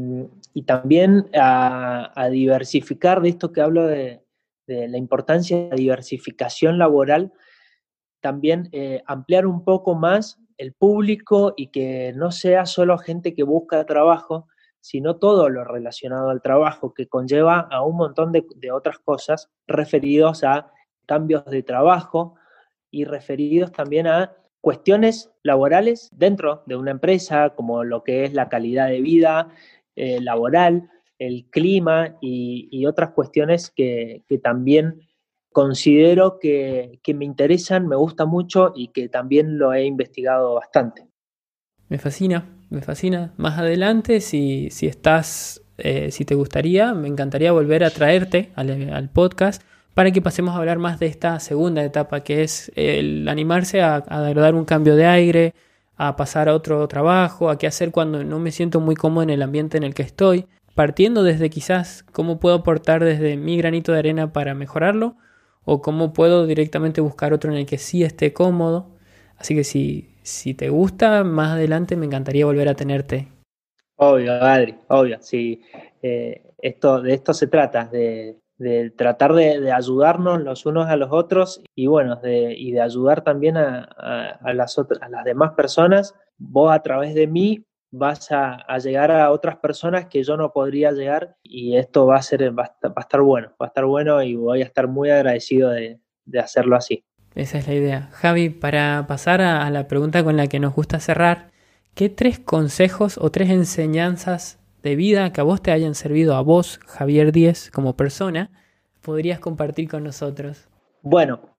[0.66, 4.22] también a, diversificar de esto que hablo de,
[4.66, 7.32] la importancia de la diversificación laboral,
[8.20, 13.44] también eh, ampliar un poco más el público y que no sea solo gente que
[13.44, 14.48] busca trabajo,
[14.80, 19.48] sino todo lo relacionado al trabajo, que conlleva a un montón de, de otras cosas
[19.66, 20.72] referidos a
[21.06, 22.36] cambios de trabajo,
[22.90, 28.48] y referidos también a cuestiones laborales dentro de una empresa, como lo que es la
[28.48, 29.48] calidad de vida
[29.96, 35.02] eh, laboral, el clima y, otras cuestiones que, también
[35.52, 41.06] considero que, me interesan, me gusta mucho y que también lo he investigado bastante.
[41.88, 43.34] Me fascina, me fascina.
[43.36, 49.10] Más adelante, si, si estás, eh, si te gustaría, me encantaría volver a traerte al,
[49.10, 49.62] podcast
[50.00, 54.02] para que pasemos a hablar más de esta segunda etapa, que es el animarse a,
[54.08, 55.52] a dar un cambio de aire,
[55.98, 59.28] a pasar a otro trabajo, a qué hacer cuando no me siento muy cómodo en
[59.28, 63.92] el ambiente en el que estoy, partiendo desde quizás cómo puedo aportar desde mi granito
[63.92, 65.16] de arena para mejorarlo,
[65.66, 68.96] o cómo puedo directamente buscar otro en el que sí esté cómodo.
[69.36, 73.28] Así que si, si te gusta, más adelante me encantaría volver a tenerte.
[73.96, 75.18] Obvio, Adri, obvio.
[75.20, 75.60] Sí,
[76.00, 78.38] eh, esto, de esto se trata, de,
[78.96, 83.56] tratar de, ayudarnos los unos a los otros y bueno, de, y de ayudar también
[83.56, 86.14] a, las otras, a las demás personas.
[86.36, 90.92] Vos a través de mí vas a, llegar a otras personas que yo no podría
[90.92, 94.36] llegar y esto va a ser va a estar, bueno, va a estar bueno y
[94.36, 95.98] voy a estar muy agradecido de,
[96.38, 97.04] hacerlo así.
[97.34, 98.08] Esa es la idea.
[98.12, 101.50] Javi, para pasar a, la pregunta con la que nos gusta cerrar,
[101.94, 106.40] ¿qué tres consejos o tres enseñanzas de vida que a vos te hayan servido a
[106.42, 108.50] vos, Javier Díez, como persona,
[109.00, 110.68] podrías compartir con nosotros?
[111.02, 111.56] Bueno,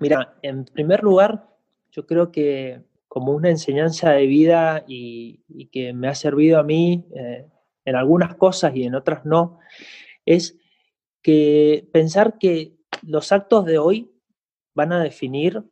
[0.00, 1.48] mira, en primer lugar,
[1.90, 7.06] yo creo que como una enseñanza de vida y, que me ha servido a mí
[7.14, 7.46] eh,
[7.84, 9.60] en algunas cosas y en otras no,
[10.26, 10.58] es
[11.22, 14.12] que pensar que los actos de hoy
[14.74, 15.62] van a definir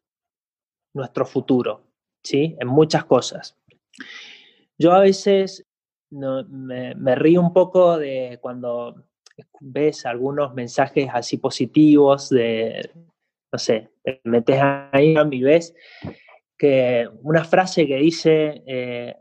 [0.94, 1.88] nuestro futuro,
[2.22, 2.56] ¿sí?
[2.60, 3.58] En muchas cosas.
[4.78, 5.66] Yo a veces
[6.12, 9.06] me, me, río un poco de cuando
[9.60, 12.90] ves algunos mensajes así positivos de,
[13.50, 14.60] no sé, te metes
[14.92, 15.74] ahí y ves
[17.22, 19.14] una frase que dice, eh,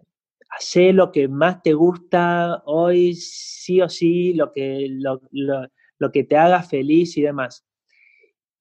[0.50, 6.38] hace lo que más te gusta hoy, sí o sí, lo que, lo, que te
[6.38, 7.66] haga feliz y demás.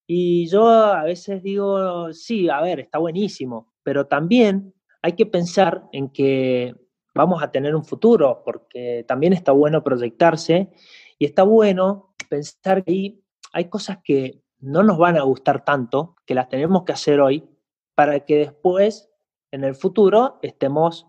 [0.06, 5.84] Y yo a veces digo, sí, a ver, está buenísimo, pero también hay que pensar
[5.92, 6.74] en que
[7.14, 10.70] vamos a tener un futuro, porque también está bueno proyectarse
[11.18, 13.20] y está bueno pensar que
[13.52, 17.48] hay cosas que no nos van a gustar tanto, que las tenemos que hacer hoy,
[17.94, 19.10] para que después,
[19.50, 21.08] en el futuro, estemos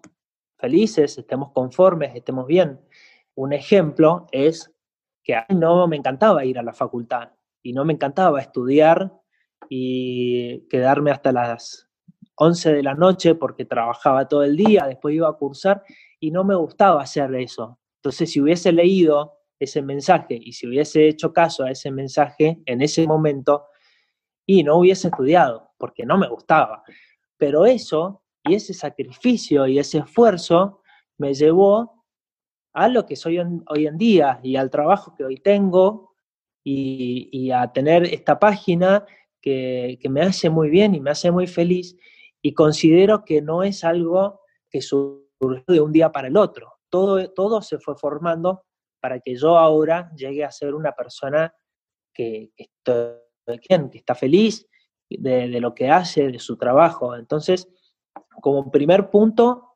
[0.58, 2.82] felices, estemos conformes, estemos bien.
[3.36, 4.74] Un ejemplo es
[5.24, 7.32] que a mí no me encantaba ir a la facultad
[7.62, 9.14] y no me encantaba estudiar
[9.70, 11.91] y quedarme hasta las
[12.36, 15.84] 11 de la noche porque trabajaba todo el día, después iba a cursar
[16.20, 17.80] y no me gustaba hacer eso.
[17.98, 22.82] Entonces, si hubiese leído ese mensaje y si hubiese hecho caso a ese mensaje en
[22.82, 23.66] ese momento,
[24.46, 26.84] y no hubiese estudiado porque no me gustaba.
[27.38, 30.82] Pero eso y ese sacrificio y ese esfuerzo
[31.18, 32.04] me llevó
[32.74, 36.12] a lo que soy hoy en día y al trabajo que hoy tengo
[36.64, 39.06] y, a tener esta página
[39.42, 41.96] que, me hace muy bien y me hace muy feliz
[42.42, 45.26] y considero que no es algo que surgió
[45.68, 46.80] de un día para el otro.
[46.90, 48.64] Todo, todo se fue formando
[49.00, 51.54] para que yo ahora llegue a ser una persona
[52.14, 54.68] que, está feliz
[55.10, 57.16] de, lo que hace, de su trabajo.
[57.16, 57.68] Entonces,
[58.42, 59.74] como primer punto,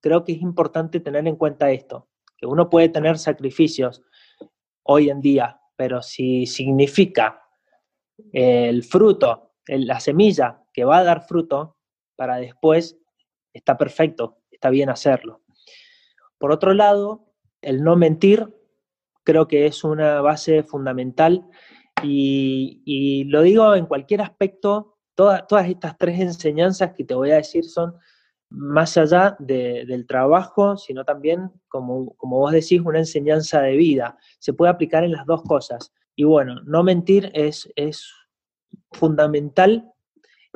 [0.00, 4.02] creo que es importante tener en cuenta esto, que uno puede tener sacrificios
[4.84, 7.42] hoy en día, pero si significa
[8.32, 11.77] el fruto, la semilla que va a dar fruto,
[12.18, 12.98] para después
[13.52, 15.40] está perfecto, está bien hacerlo.
[16.36, 18.52] Por otro lado, el no mentir
[19.22, 21.46] creo que es una base fundamental
[22.02, 27.64] y, lo digo en cualquier aspecto, todas estas tres enseñanzas que te voy a decir
[27.64, 27.94] son
[28.50, 34.16] más allá del trabajo, sino también, como, como vos decís, una enseñanza de vida.
[34.40, 35.92] Se puede aplicar en las dos cosas.
[36.16, 38.10] Y bueno, no mentir es, es
[38.92, 39.92] fundamental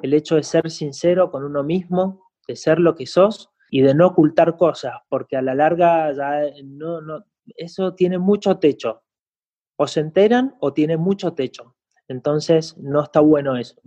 [0.03, 3.95] el hecho de ser sincero con uno mismo, de ser lo que sos y de
[3.95, 7.25] no ocultar cosas, porque a la larga ya no, no,
[7.57, 9.03] eso tiene mucho techo
[9.77, 11.77] o se enteran o tienen mucho techo.
[12.09, 13.81] Entonces, no está bueno eso.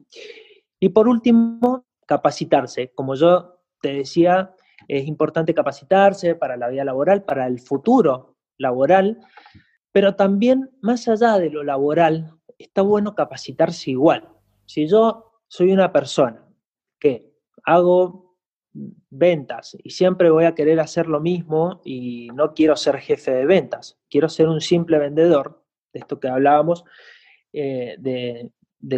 [0.79, 2.91] Y por último, capacitarse.
[2.93, 4.55] Como yo te decía,
[4.87, 9.19] es importante capacitarse para la vida laboral, para el futuro laboral,
[9.91, 14.27] pero también más allá de lo laboral, está bueno capacitarse igual.
[14.65, 16.47] Si yo soy una persona
[16.99, 17.33] que
[17.63, 18.25] hago
[19.09, 23.45] ventas y siempre voy a querer hacer lo mismo y no quiero ser jefe de
[23.45, 26.83] ventas, quiero ser un simple vendedor, de esto que hablábamos,
[27.53, 28.51] eh, de,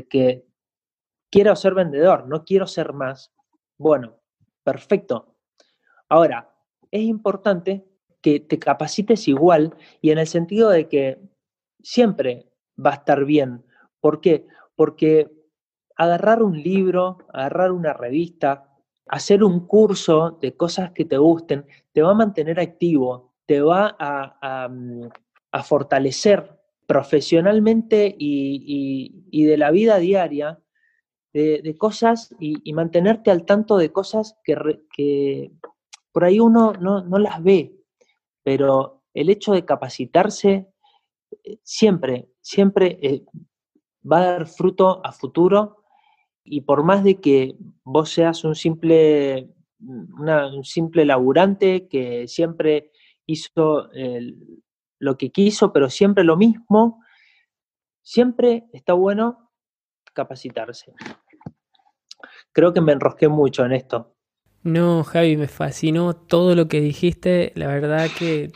[0.07, 0.45] que
[1.29, 3.31] quiero ser vendedor, no quiero ser más.
[3.77, 4.19] Bueno,
[4.63, 5.35] perfecto.
[6.09, 6.55] Ahora,
[6.89, 7.85] es importante
[8.21, 11.19] que te capacites igual y en el sentido de que
[11.83, 12.51] siempre
[12.83, 13.63] va a estar bien.
[13.99, 14.47] ¿Por qué?
[14.75, 15.36] Porque
[15.97, 18.67] agarrar un libro, agarrar una revista,
[19.07, 23.95] hacer un curso de cosas que te gusten te va a mantener activo, te va
[23.99, 25.09] a, mm,
[25.63, 30.59] fortalecer profesionalmente y, de la vida diaria,
[31.33, 35.51] de, cosas y, mantenerte al tanto de cosas que,
[36.11, 37.75] por ahí uno no, las ve,
[38.43, 40.67] pero el hecho de capacitarse
[41.43, 43.25] eh, siempre, siempre eh,
[44.09, 45.86] va a dar fruto a futuro
[46.49, 52.91] y por más de que vos seas un simple, un simple laburante que siempre
[53.25, 53.89] hizo
[54.99, 57.03] lo que quiso, pero siempre lo mismo,
[58.01, 59.51] siempre está bueno
[60.13, 60.93] capacitarse.
[62.51, 64.15] Creo que me enrosqué mucho en esto.
[64.63, 67.51] No, Javi, me fascinó todo lo que dijiste.
[67.55, 68.51] La verdad que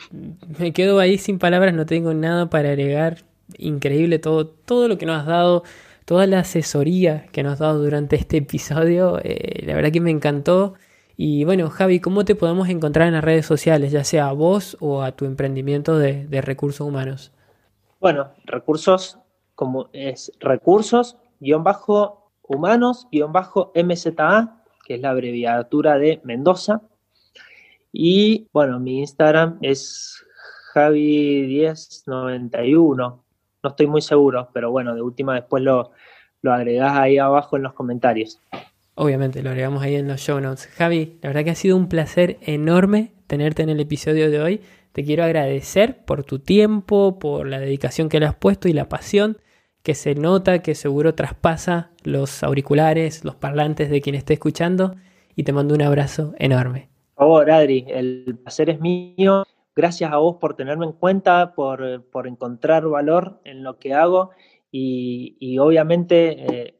[0.58, 3.24] me quedo ahí sin palabras, no tengo nada para agregar.
[3.56, 5.62] Increíble todo, todo lo que nos has dado
[6.04, 9.18] toda la asesoría que nos has dado durante este episodio.
[9.22, 10.74] Eh, la verdad que me encantó.
[11.16, 14.76] Y bueno, Javi, ¿cómo te podemos encontrar en las redes sociales, ya sea a vos
[14.80, 17.32] o a tu emprendimiento de, recursos humanos?
[18.00, 19.18] Bueno, recursos
[19.54, 26.80] como es recursos, guion bajo humanos, guion bajo MZA, que es la abreviatura de Mendoza.
[27.92, 30.24] Y bueno, mi Instagram es
[30.74, 33.22] Javi1091
[33.62, 35.92] no estoy muy seguro, pero bueno, de última después lo,
[36.42, 38.40] lo agregás ahí abajo en los comentarios.
[38.94, 40.66] Obviamente, lo agregamos ahí en los show notes.
[40.66, 44.60] Javi, la verdad que ha sido un placer enorme tenerte en el episodio de hoy.
[44.92, 48.88] Te quiero agradecer por tu tiempo, por la dedicación que le has puesto y la
[48.88, 49.38] pasión
[49.82, 54.94] que se nota, que seguro traspasa los auriculares, los parlantes de quien esté escuchando.
[55.34, 56.90] Y te mando un abrazo enorme.
[57.14, 59.44] Por favor, Adri, el placer es mío
[59.74, 61.82] Gracias a vos por tenerme en cuenta, por,
[62.26, 64.30] encontrar valor en lo que hago
[64.70, 66.74] y, obviamente eh,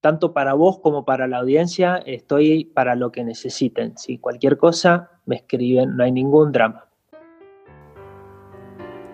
[0.00, 3.96] tanto para vos como para la audiencia estoy para lo que necesiten.
[3.96, 6.88] Si cualquier cosa me escriben, no hay ningún drama.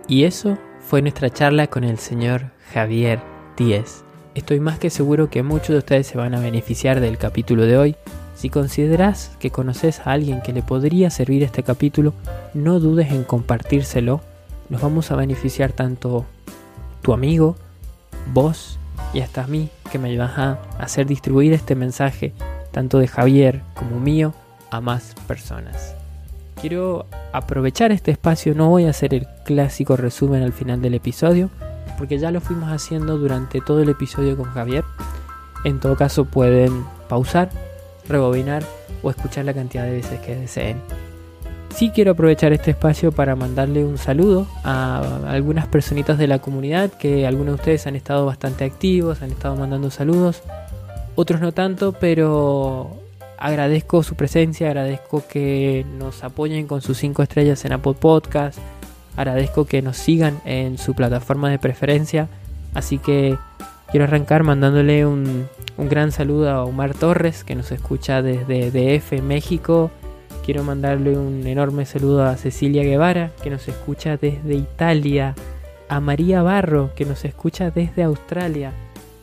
[0.08, 3.20] Y eso fue nuestra charla con el señor Javier
[3.56, 4.04] Díez.
[4.34, 7.78] Estoy más que seguro que muchos de ustedes se van a beneficiar del capítulo de
[7.78, 7.96] hoy
[8.40, 12.14] si consideras que conoces a alguien que le podría servir este capítulo,
[12.54, 14.22] no dudes en compartírselo.
[14.70, 16.24] Nos vamos a beneficiar tanto
[17.02, 17.56] tu amigo,
[18.32, 18.78] vos
[19.12, 22.32] y hasta a mí que me ayudas a hacer distribuir este mensaje,
[22.70, 24.32] tanto de Javier como mío,
[24.70, 25.94] a más personas.
[26.58, 31.50] Quiero aprovechar este espacio, no voy a hacer el clásico resumen al final del episodio,
[31.98, 34.84] porque ya lo fuimos haciendo durante todo el episodio con Javier.
[35.64, 37.50] En todo caso pueden pausar
[38.08, 38.62] rebobinar
[39.02, 40.80] o escuchar la cantidad de veces que deseen.
[41.74, 46.90] Sí quiero aprovechar este espacio para mandarle un saludo a algunas personitas de la comunidad
[46.90, 50.42] que algunos de ustedes han estado bastante activos, han estado mandando saludos,
[51.14, 52.90] otros no tanto, pero
[53.38, 58.58] agradezco su presencia, agradezco que nos apoyen con sus 5 estrellas en Apple Podcast,
[59.16, 62.28] agradezco que nos sigan en su plataforma de preferencia,
[62.74, 63.38] así que
[63.90, 69.22] quiero arrancar mandándole un, un gran saludo a Omar Torres, que nos escucha desde DF,
[69.22, 69.90] México.
[70.44, 75.34] Quiero mandarle un enorme saludo a Cecilia Guevara, que nos escucha desde Italia.
[75.88, 78.72] A María Barro, que nos escucha desde Australia.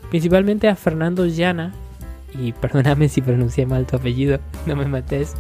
[0.10, 1.74] Principalmente a Fernando Llana.
[2.38, 5.34] Y perdóname si pronuncié mal tu apellido, no me mates.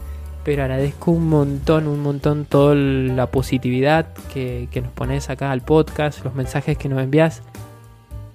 [0.46, 5.62] Pero agradezco un montón, un montón toda la positividad que, que nos pones acá al
[5.62, 7.44] podcast, los mensajes que nos envías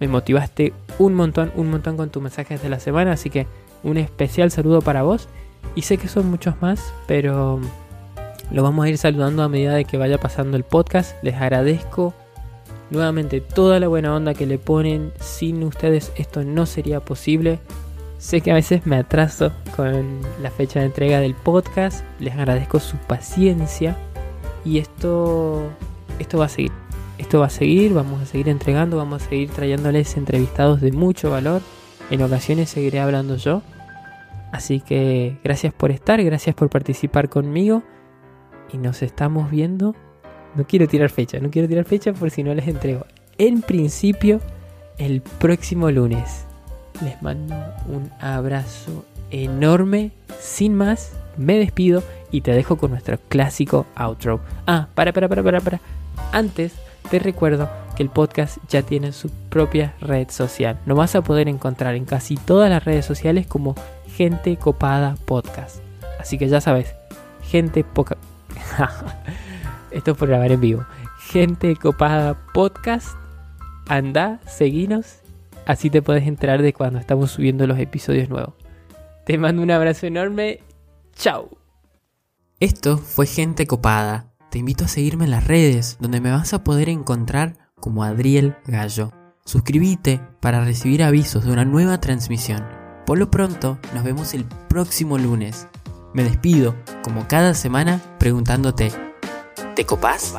[0.03, 3.47] me motivaste un montón, un montón con tus mensajes de la semana, así que
[3.85, 5.29] un especial saludo para vos.
[5.77, 7.61] Y sé que son muchos más, pero
[8.51, 11.15] lo vamos a ir saludando a medida de que vaya pasando el podcast.
[11.23, 12.15] Les agradezco
[12.91, 15.13] nuevamente toda la buena onda que le ponen.
[15.21, 17.61] Sin ustedes esto no sería posible.
[18.19, 22.05] Sé que a veces me atraso con la fecha de entrega del podcast.
[22.19, 23.97] Les agradezco su paciencia.
[24.65, 25.63] Y esto,
[26.19, 26.73] esto va a seguir.
[27.23, 31.31] Esto va a seguir, vamos a seguir entregando, vamos a seguir trayéndoles entrevistados de mucho
[31.31, 31.63] valor.
[32.11, 33.63] En ocasiones seguiré hablando yo.
[34.51, 37.85] Así que gracias por estar, gracias por participar conmigo.
[38.73, 39.95] Y nos estamos viendo.
[40.57, 43.07] No quiero tirar fecha, no quiero tirar fecha por si no les entrego.
[43.39, 44.41] En principio,
[44.99, 46.45] el próximo lunes.
[47.05, 47.55] Les mando
[47.87, 50.11] un abrazo enorme.
[50.41, 52.03] Sin más, me despido
[52.33, 54.41] y te dejo con nuestro clásico outro.
[54.67, 55.81] Ah, para, para, para, para, para.
[56.33, 56.73] Antes
[57.11, 60.79] te recuerdo que el podcast ya tiene su propia red social.
[60.87, 63.75] Lo vas a poder encontrar en casi todas las redes sociales como
[64.17, 65.83] Gente Copada Podcast.
[66.19, 66.95] Así que ya sabes,
[67.43, 68.17] Gente Poca...
[69.91, 70.87] Esto es por grabar en vivo.
[71.19, 73.09] Gente Copada Podcast.
[73.89, 75.19] Anda, seguinos.
[75.67, 78.55] Así te puedes enterar de cuando estamos subiendo los episodios nuevos.
[79.27, 80.61] Te mando un abrazo enorme
[81.15, 81.51] Chao.
[82.59, 84.32] Esto fue Gente Copada.
[84.53, 88.55] Te invito a seguirme en las redes, donde me vas a poder encontrar como Adriel
[88.67, 89.11] Gallo.
[89.47, 92.63] Suscríbete para recibir avisos de una nueva transmisión.
[93.07, 95.69] Por lo pronto, nos vemos el próximo lunes.
[96.13, 98.93] Me despido, como cada semana, preguntándote,
[99.75, 100.35] ¿te copás?